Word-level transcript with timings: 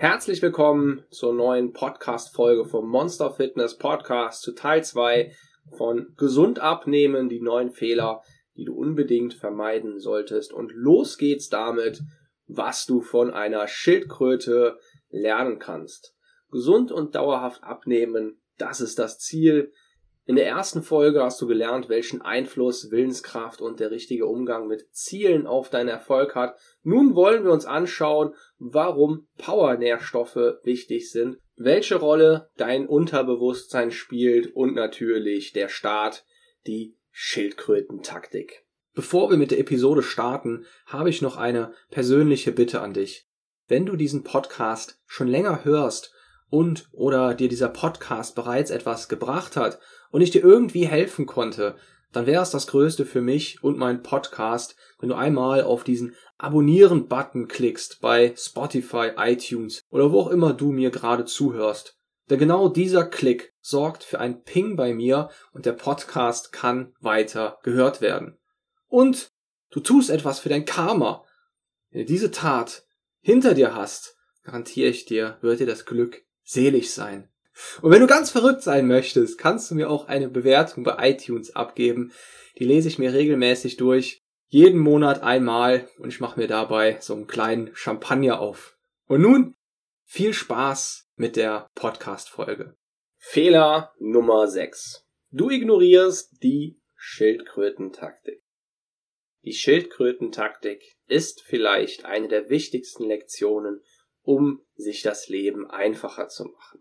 Herzlich 0.00 0.40
willkommen 0.40 1.04
zur 1.10 1.34
neuen 1.34 1.74
Podcast-Folge 1.74 2.64
vom 2.64 2.88
Monster 2.88 3.32
Fitness 3.32 3.76
Podcast 3.76 4.40
zu 4.40 4.52
Teil 4.52 4.82
2 4.82 5.30
von 5.76 6.14
Gesund 6.16 6.58
abnehmen, 6.58 7.28
die 7.28 7.42
neuen 7.42 7.70
Fehler, 7.70 8.22
die 8.56 8.64
du 8.64 8.74
unbedingt 8.74 9.34
vermeiden 9.34 9.98
solltest. 9.98 10.54
Und 10.54 10.72
los 10.72 11.18
geht's 11.18 11.50
damit, 11.50 12.00
was 12.46 12.86
du 12.86 13.02
von 13.02 13.30
einer 13.30 13.68
Schildkröte 13.68 14.78
lernen 15.10 15.58
kannst. 15.58 16.16
Gesund 16.50 16.92
und 16.92 17.14
dauerhaft 17.14 17.62
abnehmen, 17.62 18.40
das 18.56 18.80
ist 18.80 18.98
das 18.98 19.18
Ziel. 19.18 19.70
In 20.30 20.36
der 20.36 20.46
ersten 20.46 20.84
Folge 20.84 21.24
hast 21.24 21.40
du 21.40 21.48
gelernt, 21.48 21.88
welchen 21.88 22.22
Einfluss 22.22 22.92
Willenskraft 22.92 23.60
und 23.60 23.80
der 23.80 23.90
richtige 23.90 24.26
Umgang 24.26 24.68
mit 24.68 24.86
Zielen 24.92 25.48
auf 25.48 25.70
deinen 25.70 25.88
Erfolg 25.88 26.36
hat. 26.36 26.56
Nun 26.84 27.16
wollen 27.16 27.42
wir 27.42 27.50
uns 27.50 27.64
anschauen, 27.64 28.36
warum 28.60 29.26
Powernährstoffe 29.38 30.60
wichtig 30.62 31.10
sind, 31.10 31.38
welche 31.56 31.96
Rolle 31.96 32.48
dein 32.56 32.86
Unterbewusstsein 32.86 33.90
spielt 33.90 34.54
und 34.54 34.76
natürlich 34.76 35.52
der 35.52 35.68
Start, 35.68 36.24
die 36.64 36.96
Schildkrötentaktik. 37.10 38.64
Bevor 38.94 39.30
wir 39.30 39.36
mit 39.36 39.50
der 39.50 39.58
Episode 39.58 40.04
starten, 40.04 40.64
habe 40.86 41.10
ich 41.10 41.22
noch 41.22 41.38
eine 41.38 41.72
persönliche 41.90 42.52
Bitte 42.52 42.82
an 42.82 42.94
dich. 42.94 43.26
Wenn 43.66 43.84
du 43.84 43.96
diesen 43.96 44.22
Podcast 44.22 45.02
schon 45.06 45.26
länger 45.26 45.64
hörst 45.64 46.14
und 46.50 46.88
oder 46.92 47.34
dir 47.34 47.48
dieser 47.48 47.68
Podcast 47.68 48.36
bereits 48.36 48.70
etwas 48.70 49.08
gebracht 49.08 49.56
hat 49.56 49.80
und 50.10 50.20
ich 50.20 50.30
dir 50.30 50.42
irgendwie 50.42 50.86
helfen 50.86 51.26
konnte, 51.26 51.76
dann 52.12 52.26
wäre 52.26 52.42
es 52.42 52.50
das 52.50 52.66
Größte 52.66 53.06
für 53.06 53.20
mich 53.20 53.62
und 53.62 53.78
meinen 53.78 54.02
Podcast, 54.02 54.76
wenn 54.98 55.08
du 55.08 55.14
einmal 55.14 55.62
auf 55.62 55.84
diesen 55.84 56.14
Abonnieren-Button 56.38 57.48
klickst 57.48 58.00
bei 58.00 58.34
Spotify, 58.36 59.12
iTunes 59.16 59.82
oder 59.90 60.10
wo 60.10 60.20
auch 60.20 60.30
immer 60.30 60.52
du 60.52 60.72
mir 60.72 60.90
gerade 60.90 61.24
zuhörst. 61.24 61.96
Denn 62.28 62.38
genau 62.38 62.68
dieser 62.68 63.04
Klick 63.04 63.52
sorgt 63.60 64.04
für 64.04 64.20
ein 64.20 64.42
Ping 64.42 64.76
bei 64.76 64.94
mir 64.94 65.30
und 65.52 65.66
der 65.66 65.72
Podcast 65.72 66.52
kann 66.52 66.94
weiter 67.00 67.58
gehört 67.62 68.00
werden. 68.00 68.38
Und 68.88 69.32
du 69.70 69.80
tust 69.80 70.10
etwas 70.10 70.38
für 70.40 70.48
dein 70.48 70.64
Karma. 70.64 71.24
Wenn 71.90 72.02
du 72.02 72.06
diese 72.06 72.30
Tat 72.30 72.84
hinter 73.20 73.54
dir 73.54 73.74
hast, 73.74 74.16
garantiere 74.42 74.88
ich 74.88 75.04
dir, 75.04 75.38
wird 75.40 75.60
dir 75.60 75.66
das 75.66 75.86
Glück 75.86 76.22
selig 76.42 76.92
sein. 76.92 77.29
Und 77.82 77.90
wenn 77.90 78.00
du 78.00 78.06
ganz 78.06 78.30
verrückt 78.30 78.62
sein 78.62 78.86
möchtest, 78.86 79.38
kannst 79.38 79.70
du 79.70 79.74
mir 79.74 79.90
auch 79.90 80.08
eine 80.08 80.28
Bewertung 80.28 80.84
bei 80.84 81.10
iTunes 81.10 81.54
abgeben. 81.54 82.12
Die 82.58 82.64
lese 82.64 82.88
ich 82.88 82.98
mir 82.98 83.12
regelmäßig 83.12 83.76
durch. 83.76 84.20
Jeden 84.48 84.78
Monat 84.78 85.22
einmal 85.22 85.88
und 85.98 86.08
ich 86.08 86.20
mache 86.20 86.40
mir 86.40 86.48
dabei 86.48 86.98
so 87.00 87.14
einen 87.14 87.26
kleinen 87.26 87.70
Champagner 87.74 88.40
auf. 88.40 88.76
Und 89.06 89.22
nun 89.22 89.54
viel 90.04 90.34
Spaß 90.34 91.08
mit 91.14 91.36
der 91.36 91.68
Podcast-Folge. 91.74 92.76
Fehler 93.18 93.92
Nummer 94.00 94.48
6. 94.48 95.04
Du 95.30 95.50
ignorierst 95.50 96.42
die 96.42 96.80
Schildkrötentaktik. 96.96 98.42
Die 99.44 99.52
Schildkrötentaktik 99.52 100.96
ist 101.06 101.42
vielleicht 101.42 102.04
eine 102.04 102.28
der 102.28 102.50
wichtigsten 102.50 103.04
Lektionen, 103.04 103.82
um 104.22 104.66
sich 104.74 105.02
das 105.02 105.28
Leben 105.28 105.70
einfacher 105.70 106.28
zu 106.28 106.44
machen. 106.44 106.79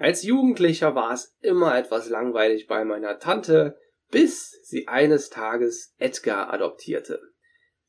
Als 0.00 0.22
Jugendlicher 0.22 0.94
war 0.94 1.12
es 1.12 1.36
immer 1.42 1.76
etwas 1.76 2.08
langweilig 2.08 2.66
bei 2.66 2.86
meiner 2.86 3.18
Tante, 3.18 3.78
bis 4.10 4.58
sie 4.62 4.88
eines 4.88 5.28
Tages 5.28 5.94
Edgar 5.98 6.50
adoptierte. 6.50 7.20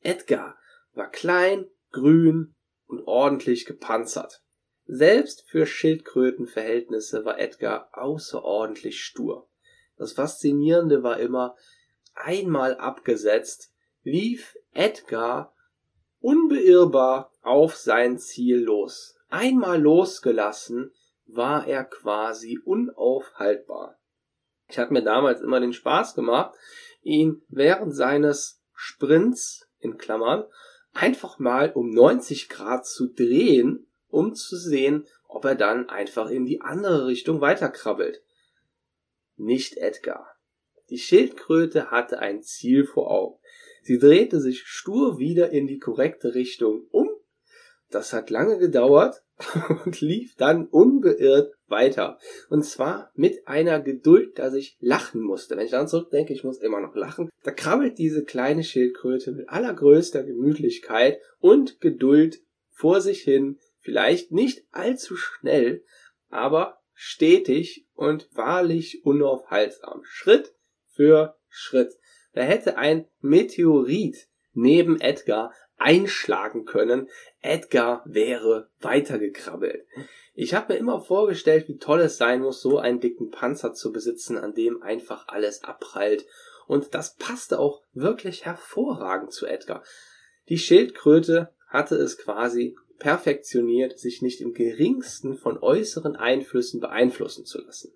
Edgar 0.02 0.58
war 0.92 1.10
klein, 1.10 1.70
grün 1.90 2.54
und 2.86 3.00
ordentlich 3.06 3.64
gepanzert. 3.64 4.44
Selbst 4.84 5.48
für 5.48 5.64
Schildkrötenverhältnisse 5.64 7.24
war 7.24 7.40
Edgar 7.40 7.88
außerordentlich 7.92 9.02
stur. 9.02 9.48
Das 9.96 10.12
Faszinierende 10.12 11.02
war 11.02 11.18
immer, 11.18 11.56
einmal 12.12 12.76
abgesetzt, 12.76 13.72
lief 14.02 14.54
Edgar 14.74 15.54
unbeirrbar 16.20 17.32
auf 17.40 17.74
sein 17.74 18.18
Ziel 18.18 18.58
los. 18.58 19.16
Einmal 19.30 19.80
losgelassen, 19.80 20.92
war 21.34 21.66
er 21.66 21.84
quasi 21.84 22.58
unaufhaltbar. 22.64 23.98
Ich 24.68 24.78
hatte 24.78 24.92
mir 24.92 25.02
damals 25.02 25.40
immer 25.40 25.60
den 25.60 25.72
Spaß 25.72 26.14
gemacht, 26.14 26.54
ihn 27.02 27.42
während 27.48 27.94
seines 27.94 28.62
Sprints 28.74 29.68
in 29.78 29.98
Klammern 29.98 30.44
einfach 30.92 31.38
mal 31.38 31.72
um 31.72 31.90
90 31.90 32.48
Grad 32.48 32.86
zu 32.86 33.12
drehen, 33.12 33.86
um 34.08 34.34
zu 34.34 34.56
sehen, 34.56 35.06
ob 35.26 35.44
er 35.44 35.54
dann 35.54 35.88
einfach 35.88 36.28
in 36.30 36.44
die 36.44 36.60
andere 36.60 37.06
Richtung 37.06 37.40
weiterkrabbelt. 37.40 38.22
Nicht 39.36 39.78
Edgar. 39.78 40.36
Die 40.90 40.98
Schildkröte 40.98 41.90
hatte 41.90 42.18
ein 42.18 42.42
Ziel 42.42 42.84
vor 42.84 43.10
Augen. 43.10 43.38
Sie 43.82 43.98
drehte 43.98 44.40
sich 44.40 44.62
stur 44.64 45.18
wieder 45.18 45.50
in 45.50 45.66
die 45.66 45.78
korrekte 45.78 46.34
Richtung 46.34 46.86
um. 46.90 47.08
Das 47.90 48.12
hat 48.12 48.30
lange 48.30 48.58
gedauert, 48.58 49.22
und 49.84 50.00
lief 50.00 50.34
dann 50.36 50.66
unbeirrt 50.66 51.52
weiter. 51.66 52.18
Und 52.48 52.64
zwar 52.64 53.10
mit 53.14 53.46
einer 53.46 53.80
Geduld, 53.80 54.38
dass 54.38 54.54
ich 54.54 54.76
lachen 54.80 55.22
musste. 55.22 55.56
Wenn 55.56 55.64
ich 55.64 55.70
dann 55.70 55.88
zurückdenke, 55.88 56.32
ich 56.32 56.44
muss 56.44 56.58
immer 56.58 56.80
noch 56.80 56.94
lachen. 56.94 57.30
Da 57.42 57.50
krabbelt 57.50 57.98
diese 57.98 58.24
kleine 58.24 58.64
Schildkröte 58.64 59.32
mit 59.32 59.48
allergrößter 59.48 60.22
Gemütlichkeit 60.22 61.20
und 61.38 61.80
Geduld 61.80 62.40
vor 62.70 63.00
sich 63.00 63.22
hin. 63.22 63.58
Vielleicht 63.80 64.30
nicht 64.32 64.64
allzu 64.70 65.16
schnell, 65.16 65.84
aber 66.28 66.78
stetig 66.94 67.86
und 67.94 68.28
wahrlich 68.34 69.04
unaufhaltsam. 69.04 70.02
Schritt 70.04 70.54
für 70.86 71.36
Schritt. 71.48 71.92
Da 72.32 72.42
hätte 72.42 72.76
ein 72.78 73.06
Meteorit 73.20 74.28
neben 74.54 75.00
Edgar 75.00 75.52
einschlagen 75.82 76.64
können. 76.64 77.08
Edgar 77.40 78.02
wäre 78.06 78.70
weitergekrabbelt. 78.80 79.84
Ich 80.34 80.54
habe 80.54 80.72
mir 80.72 80.78
immer 80.78 81.00
vorgestellt, 81.00 81.68
wie 81.68 81.76
toll 81.76 82.00
es 82.00 82.16
sein 82.16 82.40
muss, 82.40 82.62
so 82.62 82.78
einen 82.78 83.00
dicken 83.00 83.30
Panzer 83.30 83.74
zu 83.74 83.92
besitzen, 83.92 84.38
an 84.38 84.54
dem 84.54 84.82
einfach 84.82 85.28
alles 85.28 85.64
abprallt. 85.64 86.24
Und 86.66 86.94
das 86.94 87.16
passte 87.16 87.58
auch 87.58 87.82
wirklich 87.92 88.46
hervorragend 88.46 89.32
zu 89.32 89.46
Edgar. 89.46 89.82
Die 90.48 90.58
Schildkröte 90.58 91.52
hatte 91.68 91.96
es 91.96 92.16
quasi 92.16 92.76
perfektioniert, 92.98 93.98
sich 93.98 94.22
nicht 94.22 94.40
im 94.40 94.54
geringsten 94.54 95.34
von 95.34 95.58
äußeren 95.58 96.16
Einflüssen 96.16 96.80
beeinflussen 96.80 97.44
zu 97.44 97.60
lassen. 97.60 97.92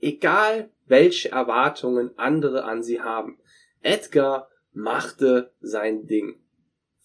Egal 0.00 0.70
welche 0.86 1.30
Erwartungen 1.30 2.10
andere 2.16 2.64
an 2.64 2.82
sie 2.82 3.00
haben. 3.00 3.38
Edgar 3.82 4.48
machte 4.72 5.52
sein 5.60 6.06
Ding. 6.06 6.40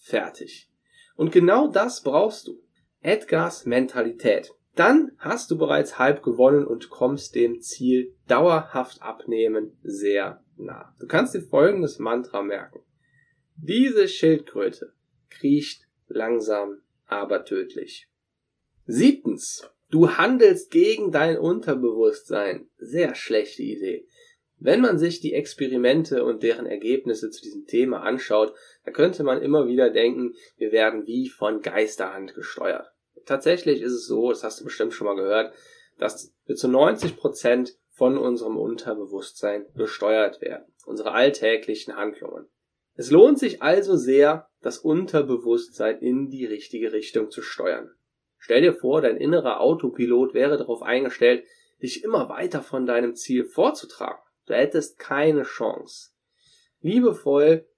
Fertig. 0.01 0.69
Und 1.15 1.31
genau 1.31 1.67
das 1.67 2.01
brauchst 2.01 2.47
du. 2.47 2.61
Edgars 3.01 3.65
Mentalität. 3.65 4.51
Dann 4.75 5.11
hast 5.17 5.51
du 5.51 5.57
bereits 5.57 5.99
halb 5.99 6.23
gewonnen 6.23 6.65
und 6.65 6.89
kommst 6.89 7.35
dem 7.35 7.61
Ziel 7.61 8.15
dauerhaft 8.27 9.01
abnehmen 9.01 9.77
sehr 9.83 10.43
nah. 10.57 10.95
Du 10.99 11.07
kannst 11.07 11.35
dir 11.35 11.41
folgendes 11.41 11.99
Mantra 11.99 12.41
merken. 12.41 12.79
Diese 13.57 14.07
Schildkröte 14.07 14.93
kriecht 15.29 15.87
langsam, 16.07 16.81
aber 17.05 17.45
tödlich. 17.45 18.07
Siebtens. 18.85 19.69
Du 19.89 20.11
handelst 20.11 20.71
gegen 20.71 21.11
dein 21.11 21.37
Unterbewusstsein. 21.37 22.69
Sehr 22.77 23.13
schlechte 23.13 23.61
Idee. 23.61 24.07
Wenn 24.63 24.79
man 24.79 24.99
sich 24.99 25.19
die 25.19 25.33
Experimente 25.33 26.23
und 26.23 26.43
deren 26.43 26.67
Ergebnisse 26.67 27.31
zu 27.31 27.41
diesem 27.41 27.65
Thema 27.65 28.03
anschaut, 28.03 28.53
da 28.85 28.91
könnte 28.91 29.23
man 29.23 29.41
immer 29.41 29.65
wieder 29.65 29.89
denken, 29.89 30.35
wir 30.55 30.71
werden 30.71 31.07
wie 31.07 31.29
von 31.29 31.63
Geisterhand 31.63 32.35
gesteuert. 32.35 32.93
Tatsächlich 33.25 33.81
ist 33.81 33.93
es 33.93 34.05
so, 34.05 34.29
das 34.29 34.43
hast 34.43 34.59
du 34.59 34.65
bestimmt 34.65 34.93
schon 34.93 35.07
mal 35.07 35.15
gehört, 35.15 35.55
dass 35.97 36.31
wir 36.45 36.55
zu 36.55 36.67
90 36.67 37.17
Prozent 37.17 37.75
von 37.89 38.19
unserem 38.19 38.55
Unterbewusstsein 38.55 39.65
gesteuert 39.75 40.41
werden. 40.41 40.71
Unsere 40.85 41.13
alltäglichen 41.13 41.95
Handlungen. 41.95 42.47
Es 42.93 43.09
lohnt 43.09 43.39
sich 43.39 43.63
also 43.63 43.95
sehr, 43.95 44.47
das 44.61 44.77
Unterbewusstsein 44.77 45.97
in 46.01 46.29
die 46.29 46.45
richtige 46.45 46.93
Richtung 46.93 47.31
zu 47.31 47.41
steuern. 47.41 47.95
Stell 48.37 48.61
dir 48.61 48.75
vor, 48.75 49.01
dein 49.01 49.17
innerer 49.17 49.59
Autopilot 49.59 50.35
wäre 50.35 50.59
darauf 50.59 50.83
eingestellt, 50.83 51.45
dich 51.81 52.03
immer 52.03 52.29
weiter 52.29 52.61
von 52.61 52.85
deinem 52.85 53.15
Ziel 53.15 53.45
vorzutragen. 53.45 54.21
Du 54.51 54.57
hättest 54.57 54.99
keine 54.99 55.43
Chance. 55.43 56.09
Liebevoll, 56.81 57.69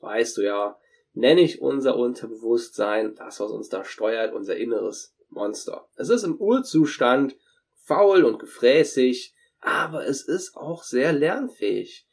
weißt 0.00 0.36
du 0.36 0.42
ja, 0.42 0.78
nenne 1.12 1.40
ich 1.40 1.60
unser 1.60 1.96
Unterbewusstsein, 1.96 3.16
das, 3.16 3.40
was 3.40 3.50
uns 3.50 3.68
da 3.68 3.82
steuert, 3.84 4.32
unser 4.32 4.56
inneres 4.56 5.16
Monster. 5.28 5.88
Es 5.96 6.08
ist 6.08 6.22
im 6.22 6.36
Urzustand 6.36 7.36
faul 7.82 8.22
und 8.22 8.38
gefräßig, 8.38 9.34
aber 9.58 10.06
es 10.06 10.22
ist 10.22 10.56
auch 10.56 10.84
sehr 10.84 11.12
lernfähig. 11.12 12.06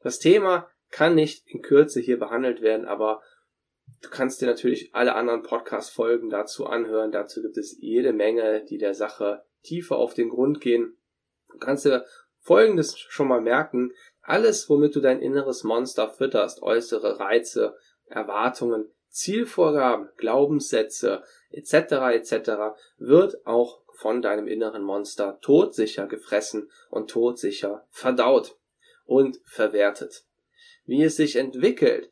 Das 0.00 0.18
Thema 0.18 0.68
kann 0.90 1.14
nicht 1.14 1.46
in 1.46 1.62
Kürze 1.62 2.00
hier 2.00 2.18
behandelt 2.18 2.62
werden, 2.62 2.84
aber 2.84 3.22
du 4.02 4.10
kannst 4.10 4.40
dir 4.40 4.46
natürlich 4.46 4.92
alle 4.92 5.14
anderen 5.14 5.42
Podcast-Folgen 5.42 6.30
dazu 6.30 6.66
anhören. 6.66 7.12
Dazu 7.12 7.42
gibt 7.42 7.58
es 7.58 7.76
jede 7.78 8.12
Menge, 8.12 8.64
die 8.64 8.78
der 8.78 8.94
Sache 8.94 9.44
tiefer 9.62 9.98
auf 9.98 10.14
den 10.14 10.30
Grund 10.30 10.60
gehen. 10.60 10.96
Du 11.52 11.58
kannst 11.58 11.84
dir 11.84 12.04
Folgendes 12.40 12.98
schon 12.98 13.28
mal 13.28 13.40
merken. 13.40 13.92
Alles, 14.22 14.68
womit 14.68 14.96
du 14.96 15.00
dein 15.00 15.20
inneres 15.20 15.64
Monster 15.64 16.08
fütterst, 16.08 16.62
äußere 16.62 17.20
Reize, 17.20 17.76
Erwartungen, 18.06 18.90
Zielvorgaben, 19.08 20.08
Glaubenssätze 20.16 21.22
etc. 21.50 21.72
etc. 22.12 22.50
wird 22.98 23.46
auch 23.46 23.82
von 23.94 24.22
deinem 24.22 24.48
inneren 24.48 24.82
Monster 24.82 25.38
todsicher 25.42 26.06
gefressen 26.06 26.70
und 26.88 27.10
todsicher 27.10 27.86
verdaut 27.90 28.56
und 29.04 29.40
verwertet. 29.44 30.24
Wie 30.86 31.02
es 31.02 31.16
sich 31.16 31.36
entwickelt, 31.36 32.10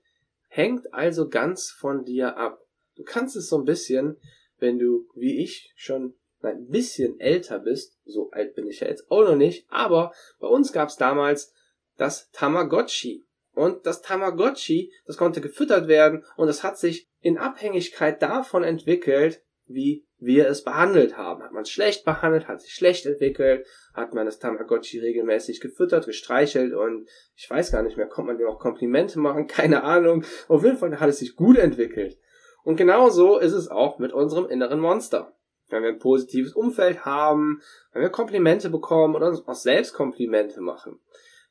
hängt 0.48 0.92
also 0.92 1.28
ganz 1.28 1.70
von 1.70 2.04
dir 2.04 2.36
ab. 2.36 2.60
Du 2.96 3.04
kannst 3.04 3.36
es 3.36 3.48
so 3.48 3.56
ein 3.56 3.64
bisschen, 3.64 4.18
wenn 4.58 4.78
du, 4.78 5.08
wie 5.14 5.42
ich, 5.42 5.72
schon 5.76 6.14
ein 6.42 6.68
bisschen 6.68 7.18
älter 7.20 7.58
bist, 7.58 7.98
so 8.04 8.30
alt 8.30 8.54
bin 8.54 8.66
ich 8.68 8.80
ja 8.80 8.88
jetzt 8.88 9.10
auch 9.10 9.22
noch 9.22 9.36
nicht, 9.36 9.66
aber 9.70 10.12
bei 10.38 10.46
uns 10.46 10.72
gab 10.72 10.88
es 10.88 10.96
damals 10.96 11.52
das 11.96 12.30
Tamagotchi. 12.30 13.26
Und 13.52 13.86
das 13.86 14.02
Tamagotchi, 14.02 14.92
das 15.06 15.16
konnte 15.16 15.40
gefüttert 15.40 15.88
werden 15.88 16.24
und 16.36 16.46
das 16.46 16.62
hat 16.62 16.78
sich 16.78 17.08
in 17.20 17.38
Abhängigkeit 17.38 18.22
davon 18.22 18.62
entwickelt, 18.62 19.42
wie 19.66 20.06
wir 20.18 20.48
es 20.48 20.64
behandelt 20.64 21.16
haben. 21.16 21.42
Hat 21.42 21.52
man 21.52 21.62
es 21.62 21.70
schlecht 21.70 22.04
behandelt, 22.04 22.48
hat 22.48 22.60
sich 22.60 22.72
schlecht 22.72 23.06
entwickelt, 23.06 23.66
hat 23.94 24.14
man 24.14 24.26
das 24.26 24.38
Tamagotchi 24.38 25.00
regelmäßig 25.00 25.60
gefüttert, 25.60 26.06
gestreichelt 26.06 26.72
und 26.72 27.08
ich 27.34 27.48
weiß 27.48 27.72
gar 27.72 27.82
nicht 27.82 27.96
mehr, 27.96 28.06
kommt 28.06 28.28
man 28.28 28.38
dem 28.38 28.48
auch 28.48 28.58
Komplimente 28.58 29.18
machen, 29.18 29.46
keine 29.48 29.82
Ahnung. 29.82 30.24
Auf 30.48 30.64
jeden 30.64 30.78
Fall 30.78 30.98
hat 30.98 31.08
es 31.08 31.18
sich 31.18 31.36
gut 31.36 31.58
entwickelt. 31.58 32.18
Und 32.64 32.76
genauso 32.76 33.38
ist 33.38 33.52
es 33.52 33.68
auch 33.68 33.98
mit 33.98 34.12
unserem 34.12 34.46
inneren 34.48 34.80
Monster. 34.80 35.34
Wenn 35.68 35.82
wir 35.82 35.90
ein 35.90 35.98
positives 35.98 36.52
Umfeld 36.54 37.04
haben, 37.04 37.60
wenn 37.92 38.02
wir 38.02 38.08
Komplimente 38.08 38.70
bekommen 38.70 39.14
oder 39.14 39.28
uns 39.28 39.46
auch 39.46 39.54
selbst 39.54 39.92
Komplimente 39.92 40.60
machen, 40.60 41.00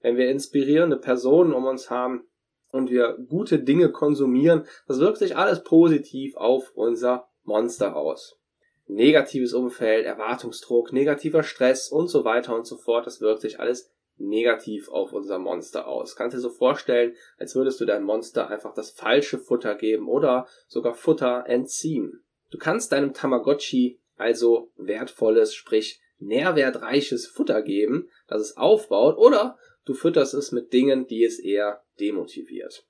wenn 0.02 0.18
wir 0.18 0.30
inspirierende 0.30 0.98
Personen 0.98 1.54
um 1.54 1.66
uns 1.66 1.90
haben 1.90 2.28
und 2.72 2.90
wir 2.90 3.18
gute 3.30 3.60
Dinge 3.60 3.92
konsumieren, 3.92 4.66
das 4.88 5.00
wirkt 5.00 5.18
sich 5.18 5.38
alles 5.38 5.64
positiv 5.64 6.36
auf 6.36 6.72
unser 6.76 7.30
Monster 7.44 7.96
aus. 7.96 8.40
Negatives 8.88 9.54
Umfeld, 9.54 10.06
Erwartungsdruck, 10.06 10.94
negativer 10.94 11.44
Stress 11.44 11.90
und 11.90 12.08
so 12.08 12.24
weiter 12.24 12.56
und 12.56 12.66
so 12.66 12.78
fort, 12.78 13.06
das 13.06 13.22
wirkt 13.22 13.42
sich 13.42 13.60
alles 13.60 13.92
negativ 14.18 14.90
auf 14.90 15.14
unser 15.14 15.40
Monster 15.40 15.88
aus. 15.88 16.16
Kannst 16.16 16.36
dir 16.36 16.42
so 16.42 16.50
vorstellen, 16.50 17.16
als 17.38 17.56
würdest 17.56 17.80
du 17.80 17.86
deinem 17.86 18.06
Monster 18.06 18.50
einfach 18.50 18.74
das 18.74 18.92
falsche 18.92 19.38
Futter 19.38 19.76
geben 19.76 20.08
oder 20.08 20.48
sogar 20.68 20.96
Futter 20.96 21.46
entziehen. 21.48 22.24
Du 22.50 22.58
kannst 22.58 22.92
deinem 22.92 23.14
Tamagotchi 23.14 24.00
also 24.18 24.72
wertvolles, 24.76 25.54
sprich 25.54 26.02
nährwertreiches 26.20 27.28
Futter 27.28 27.62
geben, 27.62 28.10
das 28.28 28.42
es 28.42 28.58
aufbaut, 28.58 29.18
oder 29.18 29.58
du 29.86 29.94
fütterst 29.94 30.34
es 30.34 30.52
mit 30.52 30.74
Dingen, 30.74 31.08
die 31.08 31.24
es 31.24 31.40
eher 31.40 31.84
demotiviert. 32.00 32.86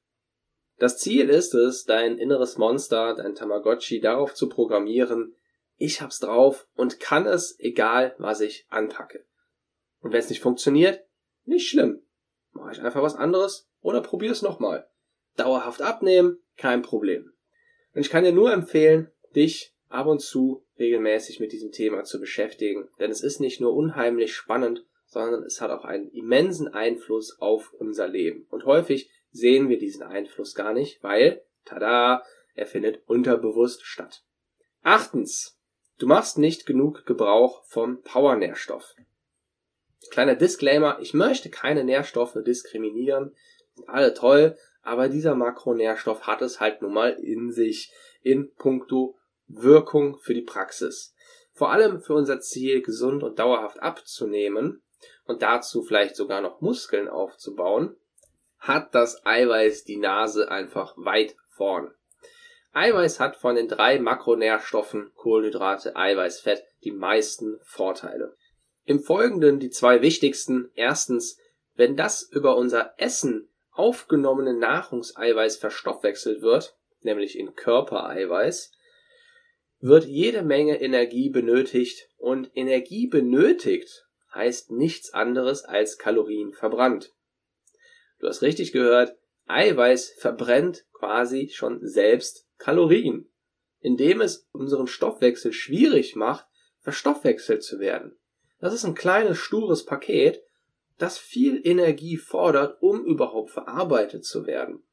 Das 0.77 0.97
Ziel 0.97 1.29
ist 1.29 1.53
es, 1.53 1.85
dein 1.85 2.17
inneres 2.17 2.57
Monster, 2.57 3.15
dein 3.15 3.35
Tamagotchi 3.35 3.99
darauf 3.99 4.33
zu 4.33 4.47
programmieren, 4.47 5.35
ich 5.75 6.01
hab's 6.01 6.19
drauf 6.19 6.67
und 6.75 6.99
kann 6.99 7.27
es, 7.27 7.55
egal 7.59 8.15
was 8.17 8.41
ich 8.41 8.65
anpacke. 8.69 9.25
Und 9.99 10.11
wenn 10.11 10.19
es 10.19 10.29
nicht 10.29 10.41
funktioniert, 10.41 11.05
nicht 11.45 11.69
schlimm. 11.69 12.01
Mache 12.51 12.71
ich 12.71 12.81
einfach 12.81 13.01
was 13.03 13.15
anderes 13.15 13.69
oder 13.81 14.01
probier 14.01 14.31
es 14.31 14.41
nochmal. 14.41 14.89
Dauerhaft 15.35 15.81
abnehmen, 15.81 16.39
kein 16.57 16.81
Problem. 16.81 17.31
Und 17.93 18.01
ich 18.01 18.09
kann 18.09 18.23
dir 18.23 18.31
nur 18.31 18.51
empfehlen, 18.51 19.11
dich 19.35 19.75
ab 19.89 20.07
und 20.07 20.19
zu 20.19 20.65
regelmäßig 20.79 21.39
mit 21.39 21.51
diesem 21.51 21.71
Thema 21.71 22.03
zu 22.03 22.19
beschäftigen, 22.19 22.89
denn 22.99 23.11
es 23.11 23.21
ist 23.21 23.39
nicht 23.39 23.61
nur 23.61 23.73
unheimlich 23.73 24.35
spannend, 24.35 24.85
sondern 25.05 25.43
es 25.43 25.61
hat 25.61 25.71
auch 25.71 25.85
einen 25.85 26.09
immensen 26.11 26.67
Einfluss 26.67 27.39
auf 27.39 27.73
unser 27.73 28.07
Leben. 28.07 28.45
Und 28.49 28.65
häufig 28.65 29.09
sehen 29.31 29.69
wir 29.69 29.77
diesen 29.77 30.03
Einfluss 30.03 30.53
gar 30.53 30.73
nicht, 30.73 31.01
weil, 31.03 31.41
tada, 31.65 32.23
er 32.55 32.65
findet 32.65 33.07
unterbewusst 33.07 33.83
statt. 33.85 34.23
Achtens, 34.83 35.59
du 35.99 36.07
machst 36.07 36.37
nicht 36.37 36.65
genug 36.65 37.05
Gebrauch 37.05 37.63
vom 37.65 38.01
Powernährstoff. 38.01 38.95
Kleiner 40.09 40.35
Disclaimer, 40.35 40.99
ich 41.01 41.13
möchte 41.13 41.49
keine 41.49 41.83
Nährstoffe 41.83 42.37
diskriminieren, 42.45 43.35
sind 43.75 43.89
alle 43.89 44.13
toll, 44.13 44.57
aber 44.81 45.09
dieser 45.09 45.35
Makronährstoff 45.35 46.27
hat 46.27 46.41
es 46.41 46.59
halt 46.59 46.81
nun 46.81 46.93
mal 46.93 47.11
in 47.11 47.51
sich 47.51 47.91
in 48.21 48.53
puncto 48.55 49.16
Wirkung 49.47 50.19
für 50.19 50.33
die 50.33 50.41
Praxis. 50.41 51.13
Vor 51.53 51.71
allem 51.71 52.01
für 52.01 52.13
unser 52.13 52.39
Ziel, 52.39 52.81
gesund 52.81 53.23
und 53.23 53.39
dauerhaft 53.39 53.81
abzunehmen 53.81 54.83
und 55.25 55.41
dazu 55.41 55.83
vielleicht 55.83 56.15
sogar 56.15 56.41
noch 56.41 56.61
Muskeln 56.61 57.07
aufzubauen, 57.07 57.95
hat 58.59 58.93
das 58.93 59.25
Eiweiß 59.25 59.83
die 59.83 59.97
Nase 59.97 60.51
einfach 60.51 60.93
weit 60.97 61.35
vorn. 61.49 61.93
Eiweiß 62.73 63.19
hat 63.19 63.37
von 63.37 63.55
den 63.55 63.67
drei 63.67 63.99
Makronährstoffen 63.99 65.11
Kohlenhydrate, 65.15 65.95
Eiweiß, 65.95 66.41
Fett 66.41 66.63
die 66.83 66.91
meisten 66.91 67.59
Vorteile. 67.63 68.35
Im 68.85 68.99
Folgenden 68.99 69.59
die 69.59 69.69
zwei 69.69 70.01
wichtigsten. 70.01 70.71
Erstens, 70.75 71.39
wenn 71.75 71.97
das 71.97 72.21
über 72.21 72.55
unser 72.55 72.93
Essen 72.97 73.49
aufgenommene 73.71 74.53
Nahrungseiweiß 74.53 75.57
verstoffwechselt 75.57 76.41
wird, 76.41 76.77
nämlich 77.01 77.37
in 77.37 77.55
Körpereiweiß, 77.55 78.71
wird 79.79 80.05
jede 80.05 80.41
Menge 80.41 80.81
Energie 80.81 81.29
benötigt 81.29 82.09
und 82.17 82.51
Energie 82.55 83.07
benötigt 83.07 84.05
heißt 84.33 84.71
nichts 84.71 85.13
anderes 85.13 85.63
als 85.63 85.97
Kalorien 85.97 86.53
verbrannt. 86.53 87.13
Du 88.19 88.27
hast 88.27 88.41
richtig 88.41 88.71
gehört, 88.71 89.17
Eiweiß 89.47 90.15
verbrennt 90.17 90.85
quasi 90.93 91.49
schon 91.49 91.85
selbst 91.87 92.47
Kalorien, 92.57 93.31
indem 93.79 94.21
es 94.21 94.47
unseren 94.51 94.87
Stoffwechsel 94.87 95.53
schwierig 95.53 96.15
macht, 96.15 96.45
verstoffwechselt 96.79 97.63
zu 97.63 97.79
werden. 97.79 98.17
Das 98.59 98.73
ist 98.73 98.83
ein 98.83 98.95
kleines, 98.95 99.37
stures 99.37 99.85
Paket, 99.85 100.43
das 100.97 101.19
viel 101.19 101.61
Energie 101.63 102.17
fordert, 102.17 102.81
um 102.81 103.05
überhaupt 103.05 103.51
verarbeitet 103.51 104.25
zu 104.25 104.47
werden. 104.47 104.83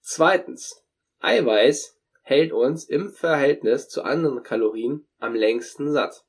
Zweitens, 0.00 0.84
Eiweiß 1.20 1.95
hält 2.28 2.52
uns 2.52 2.82
im 2.82 3.10
Verhältnis 3.10 3.88
zu 3.88 4.02
anderen 4.02 4.42
Kalorien 4.42 5.06
am 5.20 5.36
längsten 5.36 5.92
satt. 5.92 6.24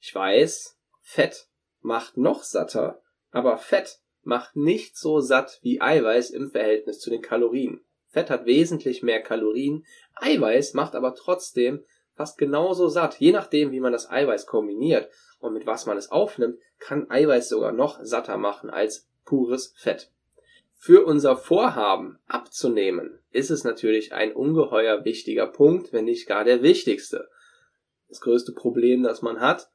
Ich 0.00 0.12
weiß, 0.12 0.76
Fett 1.00 1.48
macht 1.82 2.16
noch 2.16 2.42
satter, 2.42 3.00
aber 3.30 3.58
Fett 3.58 4.00
macht 4.22 4.56
nicht 4.56 4.96
so 4.96 5.20
satt 5.20 5.60
wie 5.62 5.80
Eiweiß 5.80 6.30
im 6.30 6.50
Verhältnis 6.50 6.98
zu 6.98 7.10
den 7.10 7.22
Kalorien. 7.22 7.84
Fett 8.08 8.28
hat 8.28 8.44
wesentlich 8.44 9.04
mehr 9.04 9.22
Kalorien, 9.22 9.86
Eiweiß 10.16 10.74
macht 10.74 10.96
aber 10.96 11.14
trotzdem 11.14 11.84
fast 12.16 12.36
genauso 12.36 12.88
satt. 12.88 13.20
Je 13.20 13.30
nachdem, 13.30 13.70
wie 13.70 13.80
man 13.80 13.92
das 13.92 14.10
Eiweiß 14.10 14.46
kombiniert 14.46 15.08
und 15.38 15.54
mit 15.54 15.64
was 15.64 15.86
man 15.86 15.96
es 15.96 16.10
aufnimmt, 16.10 16.58
kann 16.80 17.08
Eiweiß 17.08 17.48
sogar 17.48 17.70
noch 17.70 18.00
satter 18.02 18.36
machen 18.36 18.68
als 18.68 19.08
pures 19.24 19.74
Fett. 19.76 20.10
Für 20.84 21.04
unser 21.06 21.36
Vorhaben 21.36 22.18
abzunehmen 22.26 23.20
ist 23.30 23.50
es 23.50 23.62
natürlich 23.62 24.12
ein 24.12 24.32
ungeheuer 24.32 25.04
wichtiger 25.04 25.46
Punkt, 25.46 25.92
wenn 25.92 26.06
nicht 26.06 26.26
gar 26.26 26.42
der 26.42 26.60
wichtigste. 26.64 27.28
Das 28.08 28.20
größte 28.20 28.50
Problem, 28.50 29.04
das 29.04 29.22
man 29.22 29.38
hat, 29.38 29.70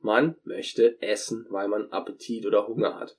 man 0.00 0.36
möchte 0.44 1.00
essen, 1.00 1.46
weil 1.48 1.68
man 1.68 1.90
Appetit 1.90 2.44
oder 2.44 2.68
Hunger 2.68 3.00
hat. 3.00 3.16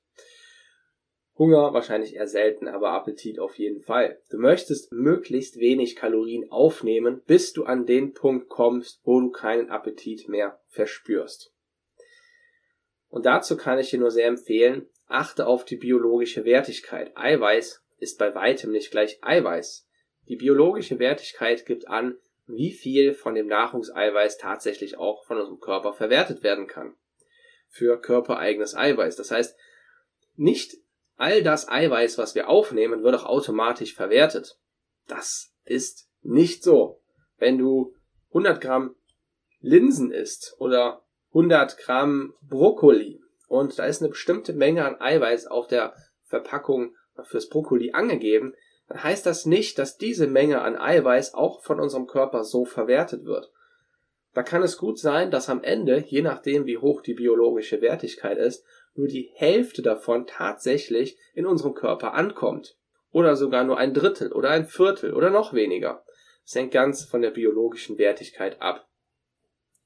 Hunger 1.36 1.74
wahrscheinlich 1.74 2.14
eher 2.14 2.28
selten, 2.28 2.68
aber 2.68 2.92
Appetit 2.92 3.40
auf 3.40 3.58
jeden 3.58 3.82
Fall. 3.82 4.22
Du 4.30 4.38
möchtest 4.38 4.92
möglichst 4.92 5.58
wenig 5.58 5.96
Kalorien 5.96 6.52
aufnehmen, 6.52 7.24
bis 7.26 7.52
du 7.52 7.64
an 7.64 7.88
den 7.88 8.14
Punkt 8.14 8.48
kommst, 8.48 9.02
wo 9.06 9.20
du 9.20 9.32
keinen 9.32 9.72
Appetit 9.72 10.30
mehr 10.30 10.62
verspürst. 10.68 11.52
Und 13.10 13.26
dazu 13.26 13.58
kann 13.58 13.80
ich 13.80 13.90
dir 13.90 14.00
nur 14.00 14.12
sehr 14.12 14.28
empfehlen, 14.28 14.88
achte 15.08 15.48
auf 15.48 15.66
die 15.66 15.78
biologische 15.78 16.46
Wertigkeit. 16.46 17.16
Eiweiß 17.16 17.84
ist 17.98 18.20
bei 18.20 18.34
weitem 18.36 18.72
nicht 18.72 18.92
gleich 18.92 19.20
Eiweiß. 19.22 19.88
Die 20.28 20.36
biologische 20.36 21.00
Wertigkeit 21.00 21.66
gibt 21.66 21.88
an, 21.88 22.18
wie 22.48 22.72
viel 22.72 23.14
von 23.14 23.36
dem 23.36 23.48
Nahrungseiweiß 23.48 24.38
tatsächlich 24.38 24.98
auch 24.98 25.26
von 25.26 25.38
unserem 25.38 25.60
Körper 25.60 25.94
verwertet 25.94 26.44
werden 26.44 26.68
kann. 26.68 26.96
Für 27.70 28.00
körpereigenes 28.00 28.76
Eiweiß. 28.76 29.16
Das 29.16 29.32
heißt, 29.32 29.58
nicht 30.36 30.78
all 31.16 31.44
das 31.44 31.70
Eiweiß, 31.70 32.18
was 32.18 32.36
wir 32.36 32.50
aufnehmen, 32.50 33.04
wird 33.04 33.16
auch 33.16 33.26
automatisch 33.26 33.94
verwertet. 33.94 34.58
Das 35.08 35.54
ist 35.64 36.10
nicht 36.22 36.64
so. 36.64 37.02
Wenn 37.38 37.58
du 37.58 37.96
100 38.30 38.62
Gramm 38.62 38.96
Linsen 39.60 40.12
isst 40.12 40.56
oder 40.60 41.06
100 41.30 41.78
Gramm 41.78 42.34
Brokkoli 42.42 43.23
und 43.54 43.78
da 43.78 43.86
ist 43.86 44.02
eine 44.02 44.10
bestimmte 44.10 44.52
Menge 44.52 44.84
an 44.84 45.00
Eiweiß 45.00 45.46
auf 45.46 45.68
der 45.68 45.94
Verpackung 46.24 46.96
fürs 47.22 47.50
Brokkoli 47.50 47.92
angegeben, 47.92 48.56
dann 48.88 49.04
heißt 49.04 49.28
das 49.28 49.46
nicht, 49.46 49.78
dass 49.78 50.00
diese 50.00 50.26
Menge 50.26 50.62
an 50.64 50.76
Eiweiß 50.76 51.36
auch 51.36 51.62
von 51.62 51.80
unserem 51.80 52.08
Körper 52.08 52.44
so 52.46 52.66
verwertet 52.66 53.26
wird. 53.26 53.52
Da 54.34 54.42
kann 54.42 54.64
es 54.64 54.80
gut 54.80 54.98
sein, 54.98 55.30
dass 55.30 55.50
am 55.50 55.62
Ende, 55.62 56.04
je 56.08 56.24
nachdem 56.24 56.66
wie 56.66 56.80
hoch 56.80 57.02
die 57.02 57.14
biologische 57.14 57.80
Wertigkeit 57.80 58.40
ist, 58.40 58.66
nur 58.96 59.06
die 59.06 59.30
Hälfte 59.36 59.84
davon 59.84 60.26
tatsächlich 60.26 61.20
in 61.36 61.46
unserem 61.46 61.76
Körper 61.76 62.16
ankommt. 62.16 62.76
Oder 63.12 63.36
sogar 63.36 63.64
nur 63.64 63.78
ein 63.78 63.94
Drittel 63.94 64.32
oder 64.32 64.50
ein 64.50 64.66
Viertel 64.66 65.14
oder 65.14 65.30
noch 65.30 65.54
weniger. 65.54 66.04
Das 66.44 66.56
hängt 66.56 66.72
ganz 66.72 67.04
von 67.04 67.22
der 67.22 67.30
biologischen 67.30 68.00
Wertigkeit 68.00 68.60
ab. 68.64 68.90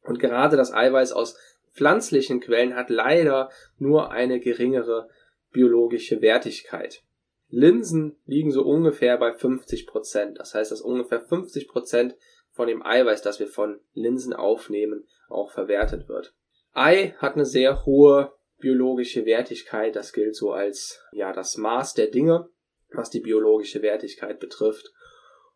Und 0.04 0.20
gerade 0.20 0.56
das 0.56 0.74
Eiweiß 0.74 1.12
aus 1.12 1.38
pflanzlichen 1.78 2.42
Quellen 2.42 2.76
hat 2.76 2.90
leider 2.90 3.50
nur 3.78 4.12
eine 4.12 4.40
geringere 4.40 5.08
biologische 5.52 6.22
Wertigkeit. 6.22 7.04
Linsen 7.50 8.18
liegen 8.26 8.52
so 8.52 8.64
ungefähr 8.64 9.18
bei 9.18 9.34
50 9.34 9.88
Prozent. 9.88 10.40
Das 10.40 10.54
heißt, 10.54 10.72
dass 10.72 10.82
ungefähr 10.82 11.22
50 11.22 11.70
Prozent 11.70 12.16
von 12.52 12.68
dem 12.68 12.86
Eiweiß, 12.86 13.22
das 13.22 13.40
wir 13.40 13.48
von 13.48 13.80
Linsen 13.94 14.34
aufnehmen, 14.34 15.08
auch 15.30 15.52
verwertet 15.52 16.10
wird. 16.10 16.34
Ei 16.74 17.16
hat 17.20 17.36
eine 17.36 17.46
sehr 17.46 17.86
hohe 17.86 18.34
biologische 18.58 19.26
Wertigkeit. 19.26 19.96
Das 19.96 20.12
gilt 20.12 20.36
so 20.36 20.52
als, 20.52 21.02
ja, 21.12 21.32
das 21.32 21.58
Maß 21.58 21.94
der 21.94 22.08
Dinge, 22.08 22.50
was 22.92 23.10
die 23.10 23.22
biologische 23.22 23.82
Wertigkeit 23.82 24.40
betrifft. 24.40 24.92